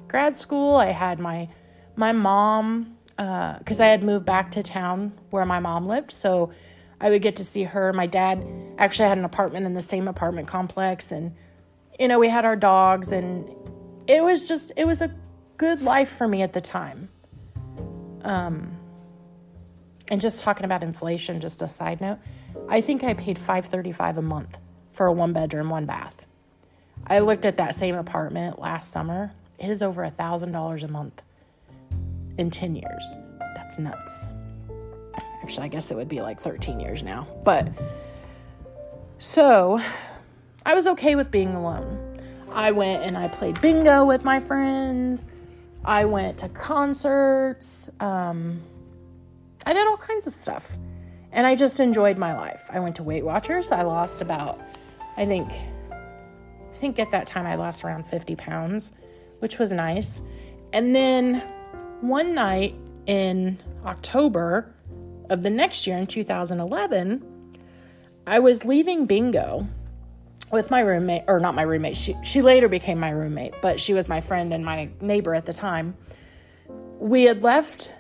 [0.08, 0.78] grad school.
[0.78, 1.50] I had my
[1.96, 6.52] my mom because uh, I had moved back to town where my mom lived, so
[7.00, 7.94] I would get to see her.
[7.94, 8.46] My dad
[8.78, 11.36] actually had an apartment in the same apartment complex, and
[12.00, 13.50] you know we had our dogs, and
[14.08, 15.14] it was just it was a
[15.58, 17.10] good life for me at the time.
[18.24, 18.78] Um,
[20.10, 22.20] and just talking about inflation, just a side note,
[22.70, 24.58] I think I paid five thirty five a month
[24.92, 26.26] for a one bedroom, one bath.
[27.08, 29.34] I looked at that same apartment last summer.
[29.60, 31.22] It is over a thousand dollars a month
[32.38, 33.16] in ten years.
[33.56, 34.28] That's nuts.
[35.46, 37.28] Actually, I guess it would be like 13 years now.
[37.44, 37.70] But
[39.20, 39.80] so
[40.66, 42.20] I was okay with being alone.
[42.52, 45.28] I went and I played bingo with my friends.
[45.84, 47.92] I went to concerts.
[48.00, 48.64] Um,
[49.68, 50.78] I did all kinds of stuff.
[51.32, 52.64] And I just enjoyed my life.
[52.72, 53.72] I went to Weight Watchers.
[53.72, 54.60] I lost about,
[55.16, 55.48] I think,
[55.92, 58.94] I think at that time I lost around 50 pounds,
[59.38, 60.24] which was nice.
[60.74, 61.36] And then
[62.02, 62.74] one night
[63.06, 64.75] in October,
[65.30, 67.24] of the next year in 2011,
[68.28, 69.68] I was leaving bingo
[70.52, 73.94] with my roommate, or not my roommate, she, she later became my roommate, but she
[73.94, 75.96] was my friend and my neighbor at the time.
[77.00, 77.92] We had left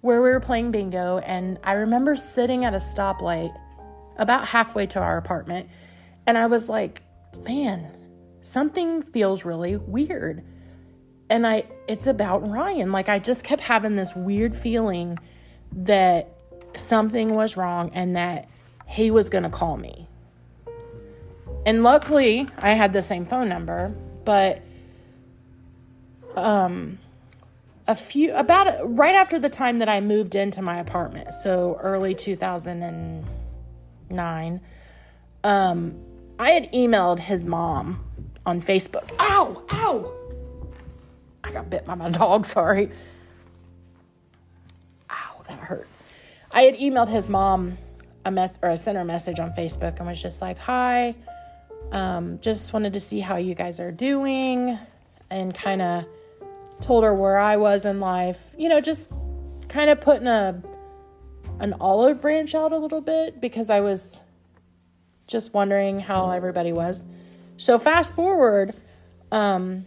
[0.00, 3.54] where we were playing bingo, and I remember sitting at a stoplight
[4.16, 5.68] about halfway to our apartment,
[6.26, 7.02] and I was like,
[7.44, 7.96] man,
[8.40, 10.44] something feels really weird.
[11.28, 12.92] And I, it's about Ryan.
[12.92, 15.18] Like, I just kept having this weird feeling
[15.72, 16.35] that
[16.78, 18.48] something was wrong and that
[18.86, 20.06] he was going to call me.
[21.66, 24.62] And luckily, I had the same phone number, but
[26.36, 26.98] um
[27.88, 32.14] a few about right after the time that I moved into my apartment, so early
[32.14, 34.60] 2009,
[35.44, 35.94] um
[36.38, 38.04] I had emailed his mom
[38.44, 39.10] on Facebook.
[39.18, 40.12] Ow, ow.
[41.42, 42.90] I got bit by my dog, sorry.
[45.10, 45.88] Ow, that hurt.
[46.56, 47.76] I had emailed his mom
[48.24, 51.14] a mess or I sent her a message on Facebook and was just like, "Hi,
[51.92, 54.78] um, just wanted to see how you guys are doing,"
[55.28, 56.06] and kind of
[56.80, 58.54] told her where I was in life.
[58.56, 59.10] You know, just
[59.68, 60.62] kind of putting a
[61.60, 64.22] an olive branch out a little bit because I was
[65.26, 67.04] just wondering how everybody was.
[67.58, 68.74] So fast forward
[69.30, 69.84] um,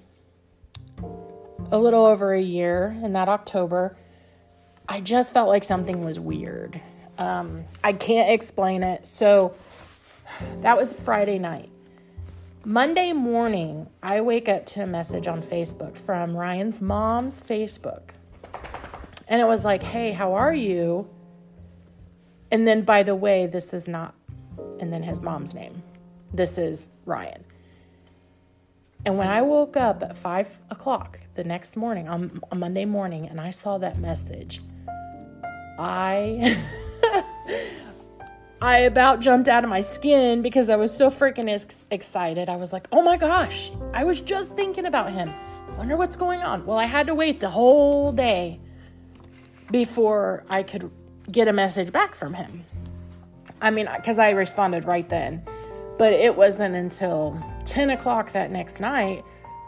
[1.71, 3.97] a little over a year in that October,
[4.91, 6.81] I just felt like something was weird.
[7.19, 9.05] Um, I can't explain it.
[9.05, 9.53] So
[10.61, 11.69] that was Friday night.
[12.65, 18.09] Monday morning, I wake up to a message on Facebook from Ryan's mom's Facebook.
[19.27, 21.07] And it was like, hey, how are you?
[22.51, 24.15] And then, by the way, this is not,
[24.79, 25.83] and then his mom's name.
[26.33, 27.43] This is Ryan.
[29.05, 33.27] And when I woke up at five o'clock the next morning, on, on Monday morning,
[33.27, 34.61] and I saw that message,
[35.79, 36.61] I
[38.61, 42.49] I about jumped out of my skin because I was so freaking ex- excited.
[42.49, 45.31] I was like, "Oh my gosh, I was just thinking about him.
[45.77, 48.59] Wonder what's going on." Well, I had to wait the whole day
[49.71, 50.91] before I could
[51.31, 52.65] get a message back from him.
[53.61, 55.43] I mean, because I responded right then,
[55.97, 59.23] but it wasn't until 10 o'clock that next night,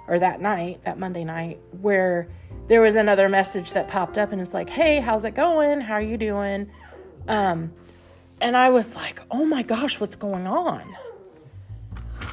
[0.08, 2.28] or that night, that Monday night, where
[2.72, 5.82] there was another message that popped up and it's like, hey, how's it going?
[5.82, 6.72] How are you doing?
[7.28, 7.74] Um,
[8.40, 10.96] and I was like, oh my gosh, what's going on?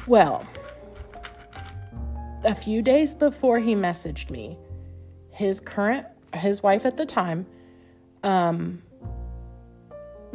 [0.07, 0.47] Well,
[2.45, 4.57] a few days before he messaged me,
[5.31, 7.45] his current, his wife at the time,
[8.23, 8.81] um,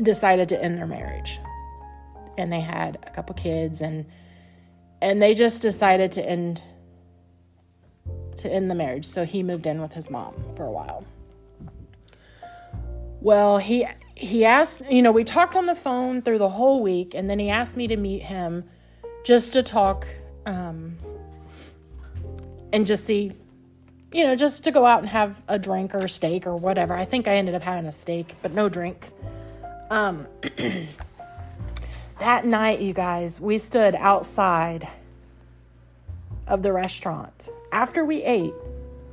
[0.02, 1.40] decided to end their marriage.
[2.36, 4.04] And they had a couple kids and
[5.00, 6.60] and they just decided to end
[8.38, 9.04] to end the marriage.
[9.04, 11.04] So he moved in with his mom for a while.
[13.20, 17.14] Well, he he asked, you know, we talked on the phone through the whole week,
[17.14, 18.64] and then he asked me to meet him
[19.24, 20.06] just to talk
[20.46, 20.96] um,
[22.72, 23.32] and just see,
[24.12, 26.94] you know, just to go out and have a drink or a steak or whatever.
[26.94, 29.08] I think I ended up having a steak, but no drink.
[29.90, 30.26] Um,
[32.18, 34.88] that night, you guys, we stood outside
[36.46, 38.54] of the restaurant after we ate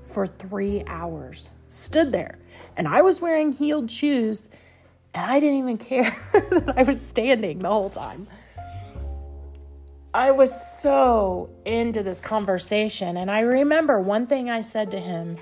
[0.02, 1.52] for three hours.
[1.68, 2.38] Stood there.
[2.78, 4.50] And I was wearing heeled shoes
[5.14, 8.28] and I didn't even care that I was standing the whole time.
[10.14, 13.18] I was so into this conversation.
[13.18, 15.38] And I remember one thing I said to him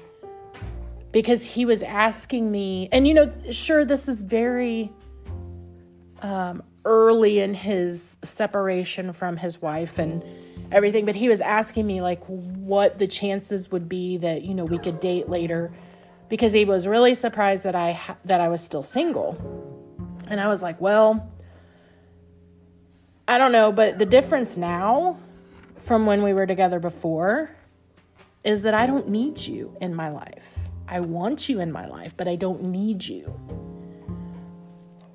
[1.11, 4.91] because he was asking me, and you know, sure, this is very,
[6.21, 10.23] um, early in his separation from his wife and
[10.71, 14.65] everything, but he was asking me like what the chances would be that, you know,
[14.65, 15.71] we could date later
[16.29, 19.37] because he was really surprised that I ha- that I was still single.
[20.27, 21.31] And I was like, "Well,
[23.27, 25.17] I don't know, but the difference now
[25.79, 27.51] from when we were together before
[28.43, 30.59] is that I don't need you in my life.
[30.87, 33.33] I want you in my life, but I don't need you."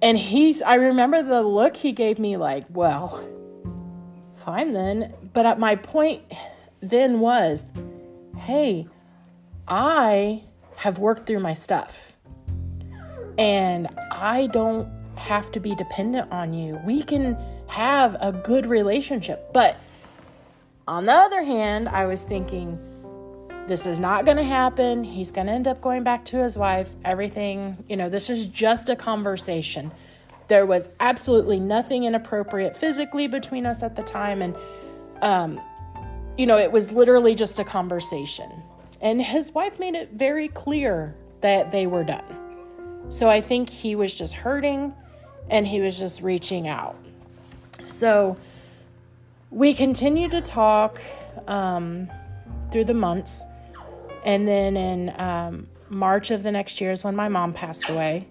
[0.05, 3.25] And he's, I remember the look he gave me like, well,
[4.35, 5.24] fine then.
[5.35, 6.23] But at my point
[6.81, 7.67] then was,
[8.39, 8.87] hey,
[9.69, 10.45] I
[10.77, 12.13] have worked through my stuff
[13.37, 16.81] and I don't have to be dependent on you.
[16.85, 17.37] We can
[17.69, 19.53] have a good relationship.
[19.53, 19.79] But
[20.87, 22.79] on the other hand, I was thinking,
[23.67, 25.05] this is not going to happen.
[25.05, 26.95] He's going to end up going back to his wife.
[27.05, 29.93] Everything, you know, this is just a conversation.
[30.49, 34.43] There was absolutely nothing inappropriate physically between us at the time.
[34.43, 34.55] And,
[35.25, 35.61] um,
[36.37, 38.51] you know, it was literally just a conversation.
[39.01, 42.25] And his wife made it very clear that they were done.
[43.09, 44.95] So I think he was just hurting
[45.51, 46.97] and he was just reaching out.
[47.87, 48.37] So
[49.51, 51.01] we continued to talk
[51.47, 52.11] um,
[52.71, 53.45] through the months.
[54.25, 58.29] And then in um, March of the next year is when my mom passed away.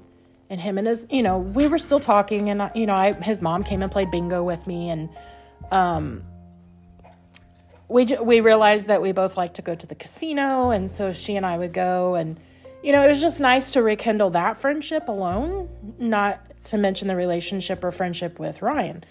[0.50, 3.42] And him and his, you know, we were still talking, and you know, I, his
[3.42, 5.10] mom came and played bingo with me, and
[5.72, 6.24] um,
[7.94, 11.36] we we realized that we both like to go to the casino, and so she
[11.36, 12.40] and I would go, and
[12.82, 17.16] you know, it was just nice to rekindle that friendship alone, not to mention the
[17.16, 19.04] relationship or friendship with Ryan.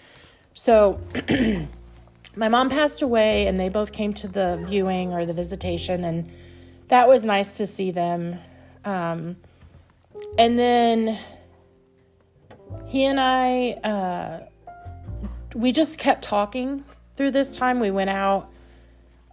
[0.53, 0.99] So.
[2.35, 6.31] my mom passed away and they both came to the viewing or the visitation and
[6.87, 8.39] that was nice to see them
[8.85, 9.35] um,
[10.39, 11.19] and then
[12.87, 14.39] he and i uh,
[15.53, 16.83] we just kept talking
[17.15, 18.49] through this time we went out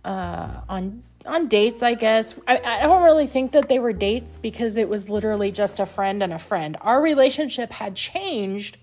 [0.04, 4.38] uh, on on dates i guess I, I don't really think that they were dates
[4.38, 8.78] because it was literally just a friend and a friend our relationship had changed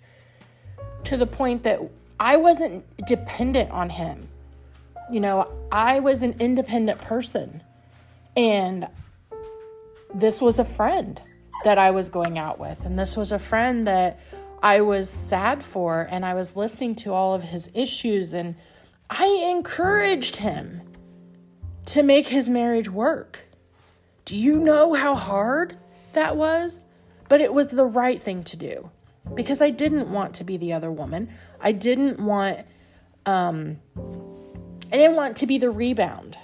[1.08, 1.80] to the point that
[2.19, 4.27] I wasn't dependent on him.
[5.12, 7.63] You know, I was an independent person.
[8.36, 8.88] And
[10.13, 11.21] this was a friend
[11.63, 12.86] that I was going out with.
[12.86, 14.19] And this was a friend that
[14.62, 16.01] I was sad for.
[16.10, 18.34] And I was listening to all of his issues.
[18.34, 18.56] And
[19.10, 20.82] I encouraged him
[21.88, 23.45] to make his marriage work.
[24.26, 25.78] Do you know how hard
[26.13, 26.84] that was?
[27.30, 28.91] But it was the right thing to do
[29.34, 31.30] because I didn't want to be the other woman.
[31.60, 32.65] I didn't want
[33.26, 33.80] um
[34.91, 36.38] I didn't want to be the rebound.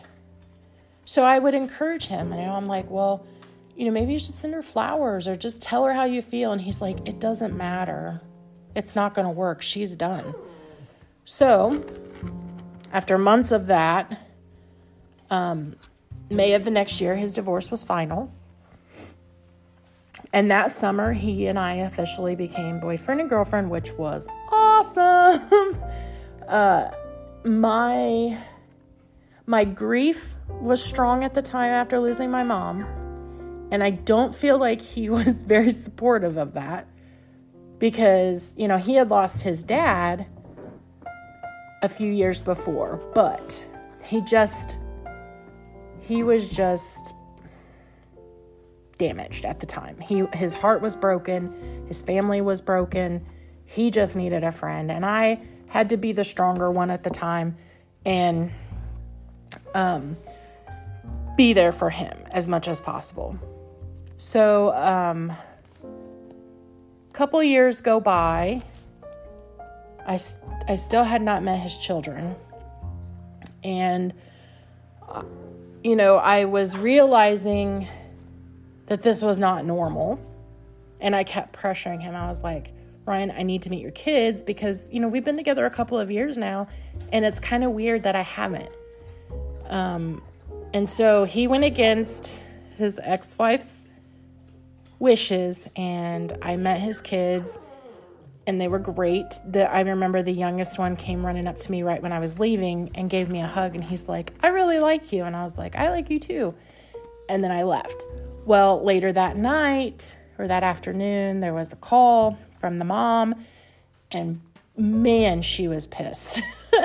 [1.06, 3.26] So I would encourage him and I'm like, "Well,
[3.76, 6.52] you know, maybe you should send her flowers or just tell her how you feel."
[6.52, 8.22] And he's like, "It doesn't matter.
[8.76, 9.62] It's not going to work.
[9.62, 10.34] She's done."
[11.26, 11.86] So,
[12.92, 14.23] after months of that,
[15.34, 15.76] um
[16.30, 18.32] May of the next year his divorce was final.
[20.32, 25.78] And that summer, he and I officially became boyfriend and girlfriend, which was awesome.
[26.48, 26.92] uh,
[27.44, 28.40] my
[29.46, 32.84] my grief was strong at the time after losing my mom,
[33.72, 36.88] and I don't feel like he was very supportive of that
[37.78, 40.26] because you know he had lost his dad
[41.84, 43.68] a few years before, but
[44.04, 44.80] he just
[46.04, 47.14] he was just
[48.98, 50.00] damaged at the time.
[50.00, 53.26] He his heart was broken, his family was broken.
[53.66, 57.10] He just needed a friend and I had to be the stronger one at the
[57.10, 57.58] time
[58.06, 58.52] and
[59.74, 60.16] um
[61.36, 63.40] be there for him as much as possible.
[64.18, 65.34] So um
[67.14, 68.64] couple years go by.
[70.06, 70.20] I
[70.68, 72.36] I still had not met his children.
[73.64, 74.14] And
[75.08, 75.24] uh,
[75.84, 77.88] you know, I was realizing
[78.88, 80.20] that this was not normal.
[81.02, 82.16] And I kept pressuring him.
[82.16, 82.72] I was like,
[83.06, 86.00] Ryan, I need to meet your kids because, you know, we've been together a couple
[86.00, 86.68] of years now
[87.12, 88.70] and it's kind of weird that I haven't.
[89.68, 90.22] Um,
[90.74, 92.42] and so he went against
[92.78, 93.88] his ex wife's
[95.00, 97.60] wishes and I met his kids
[98.46, 99.34] and they were great.
[99.46, 102.40] The, I remember the youngest one came running up to me right when I was
[102.40, 105.24] leaving and gave me a hug and he's like, I really like you.
[105.24, 106.54] And I was like, I like you too.
[107.30, 108.06] And then I left.
[108.46, 113.46] Well, later that night or that afternoon, there was a call from the mom,
[114.12, 114.42] and
[114.76, 116.42] man, she was pissed.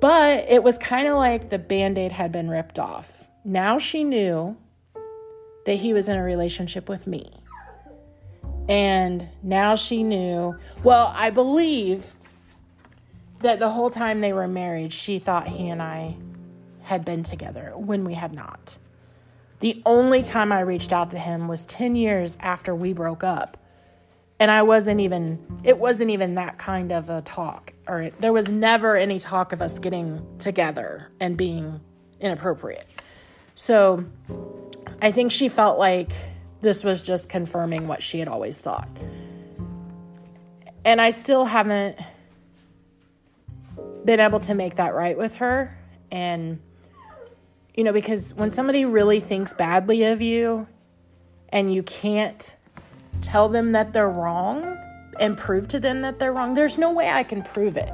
[0.00, 3.26] but it was kind of like the band aid had been ripped off.
[3.44, 4.56] Now she knew
[5.66, 7.41] that he was in a relationship with me.
[8.68, 10.56] And now she knew.
[10.82, 12.14] Well, I believe
[13.40, 16.16] that the whole time they were married, she thought he and I
[16.82, 18.76] had been together when we had not.
[19.60, 23.56] The only time I reached out to him was 10 years after we broke up.
[24.40, 27.72] And I wasn't even, it wasn't even that kind of a talk.
[27.86, 31.80] Or it, there was never any talk of us getting together and being
[32.18, 32.88] inappropriate.
[33.54, 34.04] So
[35.00, 36.10] I think she felt like
[36.62, 38.88] this was just confirming what she had always thought.
[40.84, 41.98] And I still haven't
[44.04, 45.76] been able to make that right with her.
[46.10, 46.60] And,
[47.74, 50.66] you know, because when somebody really thinks badly of you
[51.48, 52.56] and you can't
[53.20, 54.78] tell them that they're wrong
[55.20, 57.92] and prove to them that they're wrong, there's no way I can prove it.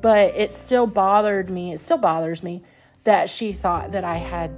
[0.00, 2.62] But it still bothered me, it still bothers me
[3.04, 4.52] that she thought that I had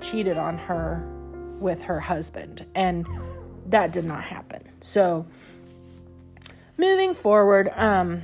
[0.00, 1.17] cheated on her
[1.60, 2.66] with her husband.
[2.74, 3.06] And
[3.66, 4.62] that did not happen.
[4.80, 5.26] So,
[6.76, 8.22] moving forward, um,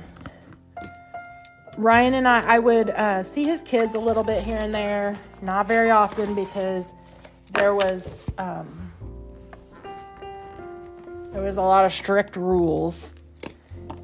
[1.77, 5.17] Ryan and I, I would uh, see his kids a little bit here and there,
[5.41, 6.87] not very often because
[7.51, 8.91] there was um,
[11.31, 13.13] there was a lot of strict rules,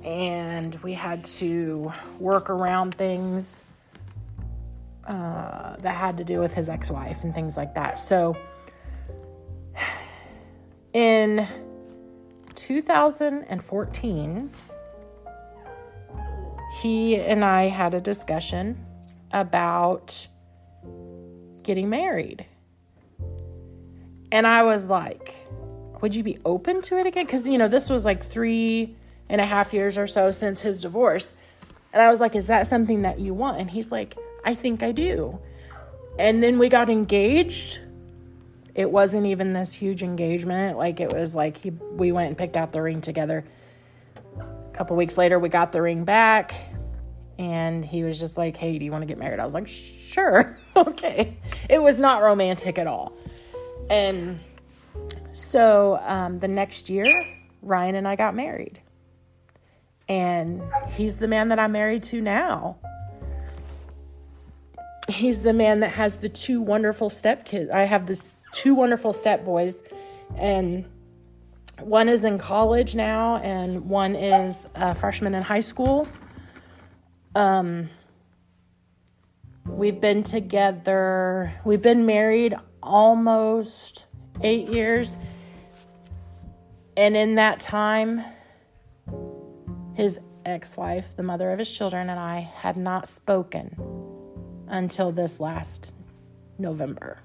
[0.04, 3.64] and we had to work around things
[5.08, 8.02] uh, that had to do with his ex-wife and things like that.
[8.02, 8.36] So,
[10.94, 11.48] in
[12.56, 14.52] 2014
[16.82, 18.86] he and I had a discussion
[19.32, 20.28] about
[21.64, 22.46] getting married.
[24.32, 25.36] And I was like,
[26.02, 27.26] would you be open to it again?
[27.26, 28.96] Because, you know, this was like three
[29.30, 31.34] and a half years or so since his divorce.
[31.94, 33.60] And I was like, is that something that you want?
[33.60, 35.40] And he's like, I think I do.
[36.18, 37.80] And then we got engaged.
[38.74, 40.78] It wasn't even this huge engagement.
[40.78, 43.46] Like, it was like he, we went and picked out the ring together.
[44.40, 46.54] A couple weeks later, we got the ring back
[47.42, 49.40] and he was just like, Hey, do you want to get married?
[49.40, 51.38] I was like, Sure, okay.
[51.70, 53.14] It was not romantic at all.
[53.90, 54.40] And
[55.34, 57.12] so um, the next year,
[57.62, 58.80] Ryan and I got married.
[60.08, 62.78] And he's the man that I'm married to now.
[65.10, 67.72] He's the man that has the two wonderful stepkids.
[67.72, 69.84] I have this two wonderful step boys,
[70.38, 70.86] and
[71.80, 76.08] one is in college now, and one is a freshman in high school.
[77.36, 77.90] Um,
[79.66, 84.06] we've been together, we've been married almost
[84.42, 85.18] eight years.
[86.98, 88.22] And in that time,
[89.94, 93.76] his ex wife, the mother of his children, and I had not spoken
[94.68, 95.94] until this last
[96.58, 97.20] November.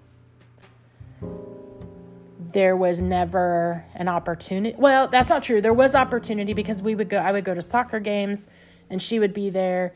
[2.38, 4.76] There was never an opportunity.
[4.78, 5.60] Well, that's not true.
[5.60, 8.46] There was opportunity because we would go, I would go to soccer games
[8.88, 9.94] and she would be there.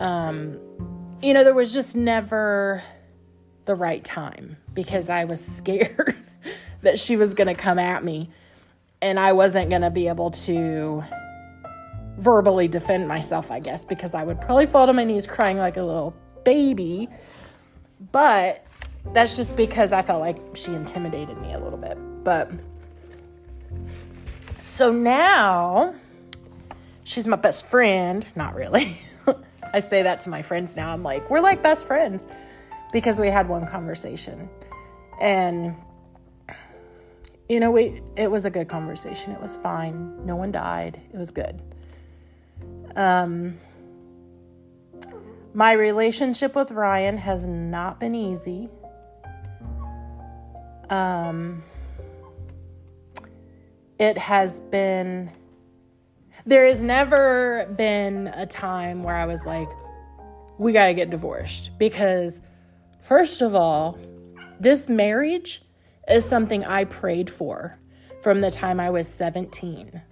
[0.00, 0.58] Um,
[1.22, 2.82] you know, there was just never
[3.64, 6.16] the right time because I was scared
[6.82, 8.30] that she was going to come at me
[9.00, 11.04] and I wasn't going to be able to
[12.18, 15.76] verbally defend myself, I guess, because I would probably fall to my knees crying like
[15.76, 16.14] a little
[16.44, 17.08] baby.
[18.12, 18.64] But
[19.06, 21.98] that's just because I felt like she intimidated me a little bit.
[22.24, 22.50] But
[24.58, 25.94] so now
[27.04, 28.24] she's my best friend.
[28.36, 28.98] Not really.
[29.74, 30.92] I say that to my friends now.
[30.92, 32.26] I'm like, we're like best friends
[32.92, 34.48] because we had one conversation.
[35.20, 35.74] And
[37.48, 39.32] you know, we it was a good conversation.
[39.32, 40.24] It was fine.
[40.24, 41.00] No one died.
[41.12, 41.60] It was good.
[42.94, 43.58] Um
[45.54, 48.70] my relationship with Ryan has not been easy.
[50.92, 51.62] Um
[53.98, 55.30] it has been
[56.44, 59.68] there has never been a time where I was like,
[60.58, 61.70] we got to get divorced.
[61.78, 62.40] Because,
[63.02, 63.98] first of all,
[64.58, 65.62] this marriage
[66.08, 67.78] is something I prayed for
[68.22, 70.02] from the time I was 17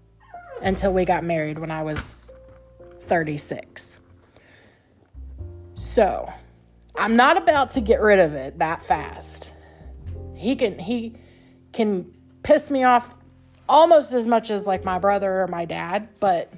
[0.62, 2.32] until we got married when I was
[3.00, 3.98] 36.
[5.74, 6.32] So,
[6.94, 9.52] I'm not about to get rid of it that fast.
[10.40, 11.14] He can he
[11.72, 12.10] can
[12.42, 13.14] piss me off
[13.68, 16.50] almost as much as like my brother or my dad, but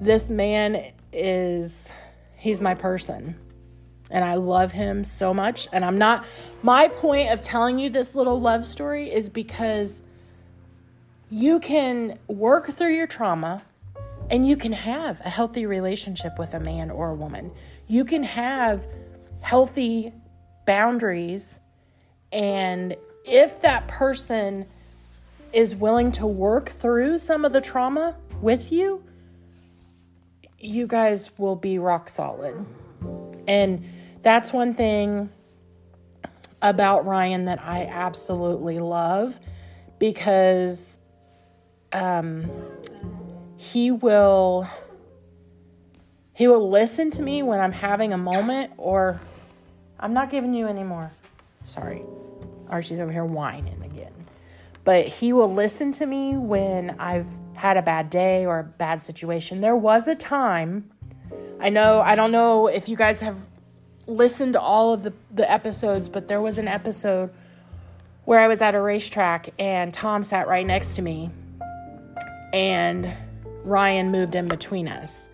[0.00, 1.92] this man is
[2.36, 3.36] he's my person
[4.10, 6.24] and I love him so much and I'm not
[6.62, 10.02] my point of telling you this little love story is because
[11.30, 13.62] you can work through your trauma
[14.30, 17.52] and you can have a healthy relationship with a man or a woman.
[17.86, 18.86] You can have
[19.40, 20.12] healthy
[20.68, 21.60] boundaries
[22.30, 22.94] and
[23.24, 24.66] if that person
[25.52, 29.02] is willing to work through some of the trauma with you,
[30.58, 32.66] you guys will be rock solid.
[33.46, 33.88] And
[34.22, 35.30] that's one thing
[36.60, 39.40] about Ryan that I absolutely love
[39.98, 40.98] because
[41.92, 42.50] um,
[43.56, 44.68] he will
[46.34, 49.20] he will listen to me when I'm having a moment or
[50.00, 51.10] I'm not giving you any more.
[51.66, 52.02] Sorry.
[52.68, 54.12] Archie's over here whining again.
[54.84, 59.02] But he will listen to me when I've had a bad day or a bad
[59.02, 59.60] situation.
[59.60, 60.90] There was a time,
[61.60, 63.36] I know, I don't know if you guys have
[64.06, 67.30] listened to all of the, the episodes, but there was an episode
[68.24, 71.30] where I was at a racetrack and Tom sat right next to me
[72.52, 73.14] and
[73.64, 75.28] Ryan moved in between us.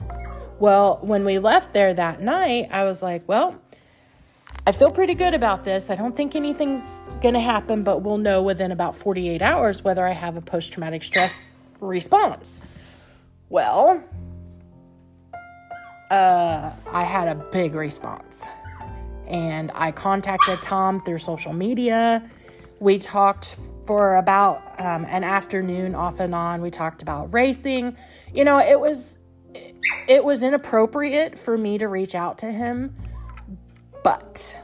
[0.58, 3.56] Well, when we left there that night, I was like, well,
[4.66, 5.90] I feel pretty good about this.
[5.90, 6.82] I don't think anything's
[7.20, 10.72] going to happen, but we'll know within about 48 hours whether I have a post
[10.72, 12.62] traumatic stress response.
[13.50, 14.02] Well,
[16.10, 18.46] uh, I had a big response.
[19.26, 22.26] And I contacted Tom through social media.
[22.80, 26.62] We talked for about um, an afternoon off and on.
[26.62, 27.96] We talked about racing.
[28.32, 29.18] You know, it was
[30.08, 32.94] it was inappropriate for me to reach out to him,
[34.04, 34.60] but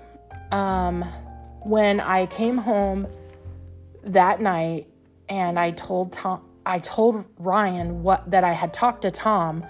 [0.52, 1.02] um,
[1.62, 3.08] when I came home
[4.04, 4.86] that night
[5.28, 9.66] and I told Tom, I told Ryan what that I had talked to Tom.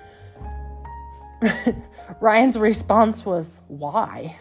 [2.21, 4.39] Ryan's response was, "Why?"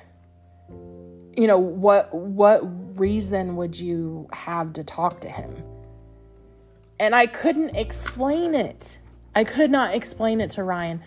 [1.37, 2.13] You know what?
[2.13, 5.63] What reason would you have to talk to him?
[6.99, 8.97] And I couldn't explain it.
[9.35, 11.01] I could not explain it to Ryan.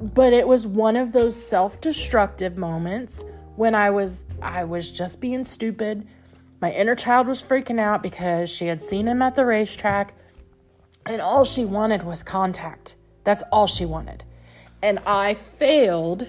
[0.00, 3.24] But it was one of those self-destructive moments
[3.56, 6.06] when I was I was just being stupid.
[6.60, 10.14] My inner child was freaking out because she had seen him at the racetrack
[11.06, 12.96] and all she wanted was contact.
[13.24, 14.24] That's all she wanted.
[14.82, 16.26] And I failed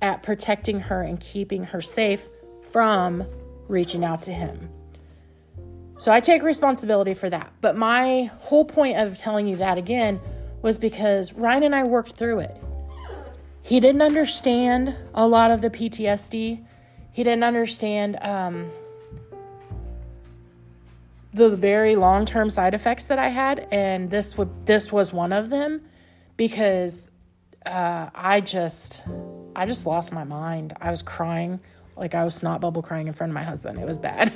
[0.00, 2.28] at protecting her and keeping her safe
[2.70, 3.24] from
[3.68, 4.70] reaching out to him.
[5.98, 7.52] So I take responsibility for that.
[7.60, 10.20] But my whole point of telling you that again
[10.64, 12.56] was because Ryan and I worked through it.
[13.60, 16.64] He didn't understand a lot of the PTSD.
[17.12, 18.70] He didn't understand um,
[21.34, 24.34] the very long term side effects that I had, and this
[24.64, 25.82] this was one of them
[26.38, 27.10] because
[27.66, 29.04] uh, I just
[29.54, 30.72] I just lost my mind.
[30.80, 31.60] I was crying
[31.94, 33.78] like I was snot bubble crying in front of my husband.
[33.78, 34.32] It was bad.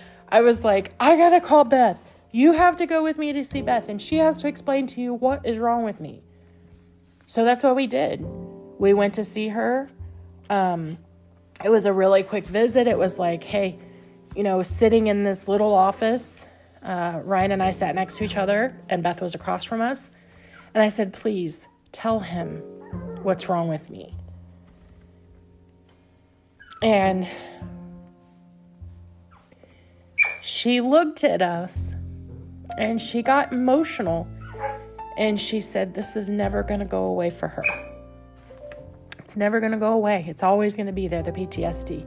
[0.30, 2.00] I was like, I gotta call Beth.
[2.30, 5.00] You have to go with me to see Beth, and she has to explain to
[5.00, 6.22] you what is wrong with me.
[7.26, 8.22] So that's what we did.
[8.78, 9.90] We went to see her.
[10.50, 10.98] Um,
[11.64, 12.86] it was a really quick visit.
[12.86, 13.78] It was like, hey,
[14.36, 16.48] you know, sitting in this little office.
[16.82, 20.10] Uh, Ryan and I sat next to each other, and Beth was across from us.
[20.74, 22.58] And I said, please tell him
[23.22, 24.14] what's wrong with me.
[26.80, 27.26] And
[30.40, 31.94] she looked at us
[32.78, 34.26] and she got emotional
[35.18, 37.64] and she said, This is never going to go away for her.
[39.18, 40.24] It's never going to go away.
[40.28, 42.06] It's always going to be there, the PTSD.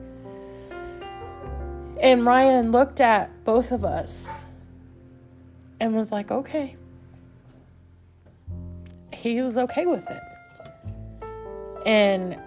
[2.02, 4.46] And Ryan looked at both of us
[5.80, 6.78] and was like, okay.
[9.14, 10.22] He was okay with it.
[11.86, 12.40] And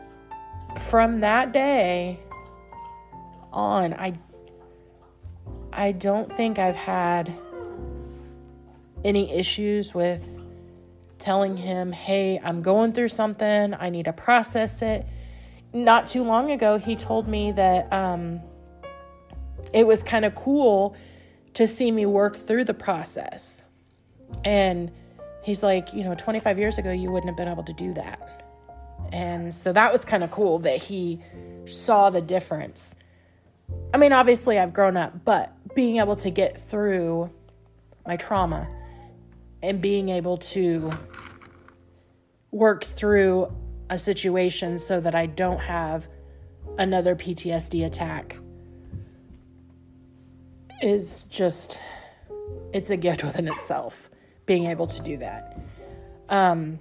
[0.81, 2.19] from that day
[3.53, 4.15] on, I
[5.73, 7.37] I don't think I've had
[9.05, 10.39] any issues with
[11.19, 15.07] telling him, hey, I'm going through something, I need to process it.
[15.73, 18.41] Not too long ago, he told me that um,
[19.73, 20.97] it was kind of cool
[21.55, 23.65] to see me work through the process.
[24.45, 24.91] And
[25.43, 28.45] he's like, you know, 25 years ago, you wouldn't have been able to do that.
[29.13, 31.21] And so that was kind of cool that he
[31.67, 32.97] saw the difference.
[33.93, 37.31] I mean, obviously, I've grown up, but being able to get through
[38.07, 38.69] my trauma
[39.65, 40.93] and being able to
[42.51, 43.53] work through
[43.89, 46.07] a situation so that I don't have
[46.79, 48.37] another PTSD attack
[50.83, 51.81] is just
[52.73, 54.11] it's a gift within itself
[54.47, 55.59] being able to do that.
[56.29, 56.79] Um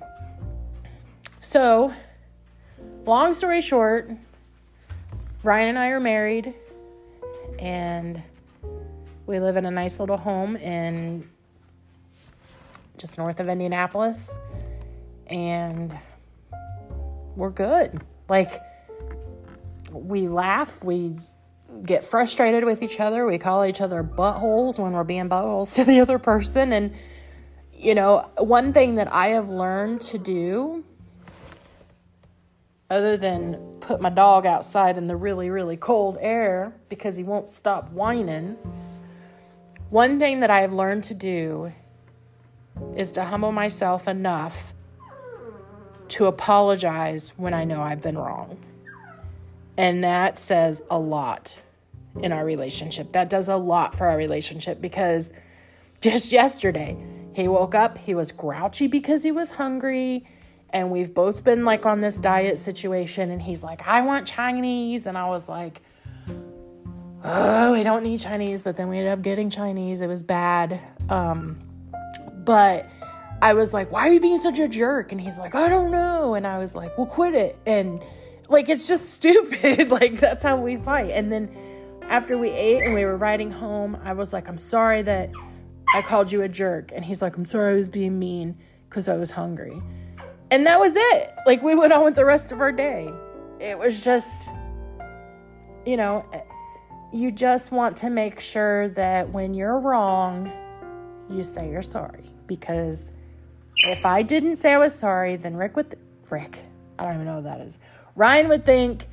[1.39, 1.93] so
[3.05, 4.11] long story short,
[5.41, 6.53] Ryan and I are married
[7.59, 8.21] and
[9.25, 11.29] we live in a nice little home in
[12.97, 14.31] just north of Indianapolis
[15.27, 15.97] and
[17.35, 18.01] we're good.
[18.29, 18.61] Like
[19.91, 21.15] we laugh, we
[21.83, 23.25] get frustrated with each other.
[23.25, 26.71] We call each other buttholes when we're being buttholes to the other person.
[26.71, 26.93] And,
[27.73, 30.83] you know, one thing that I have learned to do,
[32.89, 37.49] other than put my dog outside in the really, really cold air because he won't
[37.49, 38.55] stop whining,
[39.89, 41.73] one thing that I have learned to do
[42.95, 44.73] is to humble myself enough
[46.09, 48.57] to apologize when I know I've been wrong.
[49.77, 51.61] And that says a lot
[52.21, 53.11] in our relationship.
[53.13, 55.33] That does a lot for our relationship because
[56.01, 56.97] just yesterday,
[57.33, 60.27] he woke up, he was grouchy because he was hungry.
[60.69, 63.31] And we've both been like on this diet situation.
[63.31, 65.05] And he's like, I want Chinese.
[65.05, 65.81] And I was like,
[67.23, 68.61] oh, we don't need Chinese.
[68.61, 70.01] But then we ended up getting Chinese.
[70.01, 70.79] It was bad.
[71.09, 71.59] Um,
[72.43, 72.89] but
[73.41, 75.11] I was like, why are you being such a jerk?
[75.11, 76.33] And he's like, I don't know.
[76.33, 77.57] And I was like, well, quit it.
[77.65, 78.01] And
[78.49, 79.89] like, it's just stupid.
[79.89, 81.11] like, that's how we fight.
[81.11, 81.53] And then
[82.03, 85.31] after we ate and we were riding home, I was like, I'm sorry that
[85.93, 86.91] I called you a jerk.
[86.93, 88.57] And he's like, I'm sorry I was being mean
[88.89, 89.81] because I was hungry.
[90.51, 91.33] And that was it.
[91.45, 93.11] Like, we went on with the rest of our day.
[93.59, 94.51] It was just,
[95.85, 96.25] you know,
[97.11, 100.51] you just want to make sure that when you're wrong,
[101.29, 102.32] you say you're sorry.
[102.47, 103.11] Because
[103.77, 106.59] if I didn't say I was sorry, then Rick would, th- Rick,
[106.99, 107.79] I don't even know what that is.
[108.15, 109.07] Ryan would think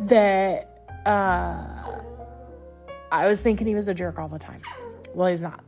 [0.00, 2.00] that uh,
[3.12, 4.62] I was thinking he was a jerk all the time.
[5.14, 5.64] Well, he's not.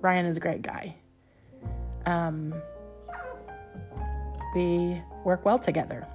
[0.00, 0.96] Ryan is a great guy.
[2.06, 2.54] Um,
[4.54, 6.06] we work well together.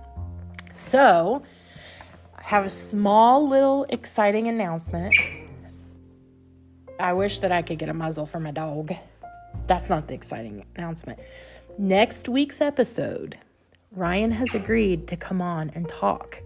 [0.73, 1.43] So,
[2.37, 5.13] I have a small little exciting announcement.
[6.99, 8.93] I wish that I could get a muzzle for my dog.
[9.67, 11.19] That's not the exciting announcement.
[11.77, 13.37] Next week's episode,
[13.91, 16.41] Ryan has agreed to come on and talk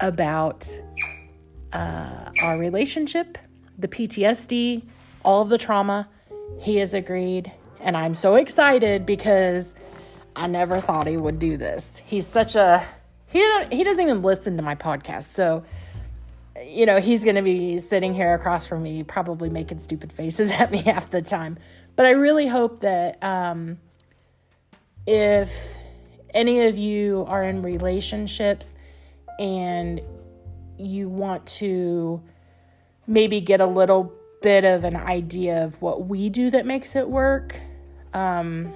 [0.00, 0.66] about
[1.72, 3.38] uh, our relationship,
[3.78, 4.82] the PTSD,
[5.24, 6.08] all of the trauma.
[6.60, 9.74] He has agreed, and I'm so excited because
[10.34, 12.02] I never thought he would do this.
[12.06, 12.86] He's such a
[13.28, 13.40] he
[13.70, 15.64] he doesn't even listen to my podcast, so
[16.64, 20.50] you know he's going to be sitting here across from me, probably making stupid faces
[20.58, 21.58] at me half the time.
[21.96, 23.78] But I really hope that um,
[25.06, 25.78] if
[26.34, 28.74] any of you are in relationships
[29.40, 30.00] and
[30.78, 32.22] you want to
[33.06, 37.08] maybe get a little bit of an idea of what we do that makes it
[37.08, 37.58] work,
[38.12, 38.72] um,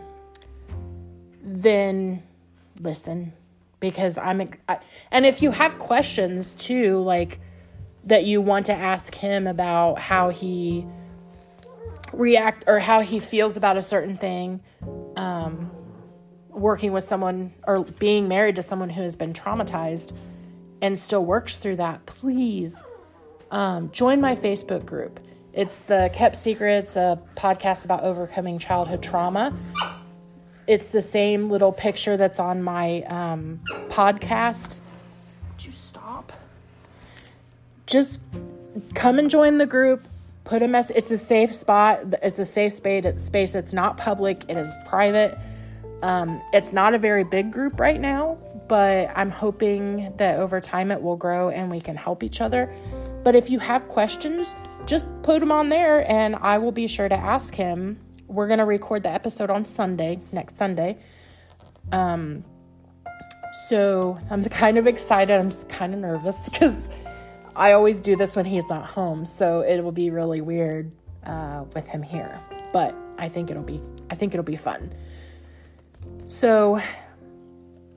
[1.43, 2.23] then
[2.81, 3.35] listen.
[3.81, 4.79] Because I'm I,
[5.11, 7.41] and if you have questions too like
[8.05, 10.87] that you want to ask him about how he
[12.13, 14.61] react or how he feels about a certain thing
[15.17, 15.71] um,
[16.51, 20.15] working with someone or being married to someone who has been traumatized
[20.83, 22.83] and still works through that, please
[23.51, 25.21] um, join my Facebook group.
[25.53, 29.53] It's the Kept Secrets, a podcast about overcoming childhood trauma.
[30.67, 34.79] It's the same little picture that's on my um, podcast.
[35.53, 36.33] Would you stop?
[37.87, 38.21] Just
[38.95, 40.07] come and join the group.
[40.51, 40.91] Put a mess.
[40.91, 42.01] It's a safe spot.
[42.23, 43.23] It's a safe space.
[43.23, 43.55] Space.
[43.55, 44.43] It's not public.
[44.49, 45.39] It is private
[46.03, 48.39] um, it's not a very big group right now,
[48.69, 52.75] but I'm hoping that over time it will grow and we can help each other.
[53.23, 57.09] But if you have questions, just put them on there and I will be sure
[57.09, 57.99] to ask him.
[58.27, 60.99] We're to record the episode on Sunday, next Sunday.
[61.93, 62.45] Um,
[63.69, 65.35] so I'm kind of excited.
[65.39, 66.89] I'm just kind of nervous because
[67.61, 69.27] I always do this when he's not home.
[69.27, 70.91] So it will be really weird
[71.25, 72.41] uh, with him here.
[72.73, 74.95] But I think it'll be I think it'll be fun.
[76.27, 76.81] So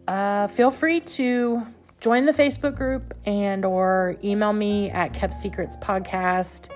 [0.05, 1.65] uh, feel free to
[2.01, 6.69] join the Facebook group and or email me at kept secrets podcast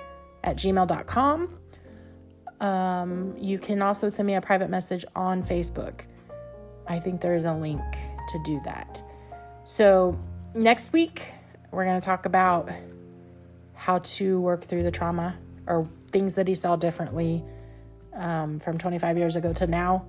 [0.46, 1.60] at gmail.com.
[2.62, 6.06] Um, you can also send me a private message on Facebook.
[6.88, 7.82] I think there is a link
[8.30, 9.04] to do that.
[9.66, 10.18] So
[10.56, 11.24] next week,
[11.72, 12.70] we're going to talk about
[13.74, 15.38] how to work through the trauma
[15.68, 17.44] or things that he saw differently
[18.16, 20.06] um, from 25 years ago to now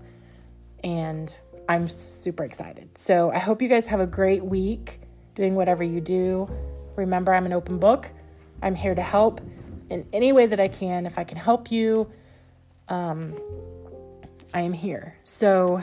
[0.82, 1.34] and
[1.68, 2.96] I'm super excited.
[2.96, 5.00] So I hope you guys have a great week
[5.34, 6.50] doing whatever you do.
[6.96, 8.08] Remember, I'm an open book.
[8.62, 9.40] I'm here to help
[9.90, 11.06] in any way that I can.
[11.06, 12.10] If I can help you,
[12.88, 13.38] um,
[14.54, 15.16] I am here.
[15.24, 15.82] So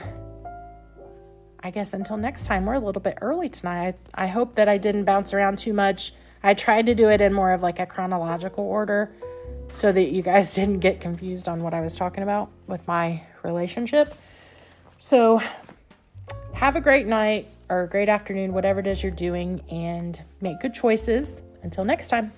[1.66, 3.96] I guess until next time, we're a little bit early tonight.
[4.14, 6.14] I, hope that I didn't bounce around too much.
[6.44, 9.12] I tried to do it in more of like a chronological order
[9.72, 13.24] so that you guys didn't get confused on what I was talking about with my
[13.42, 14.16] relationship.
[15.00, 15.42] So,
[16.54, 20.60] have a great night or a great afternoon, whatever it is you're doing, and make
[20.60, 21.42] good choices.
[21.64, 22.32] Until next time.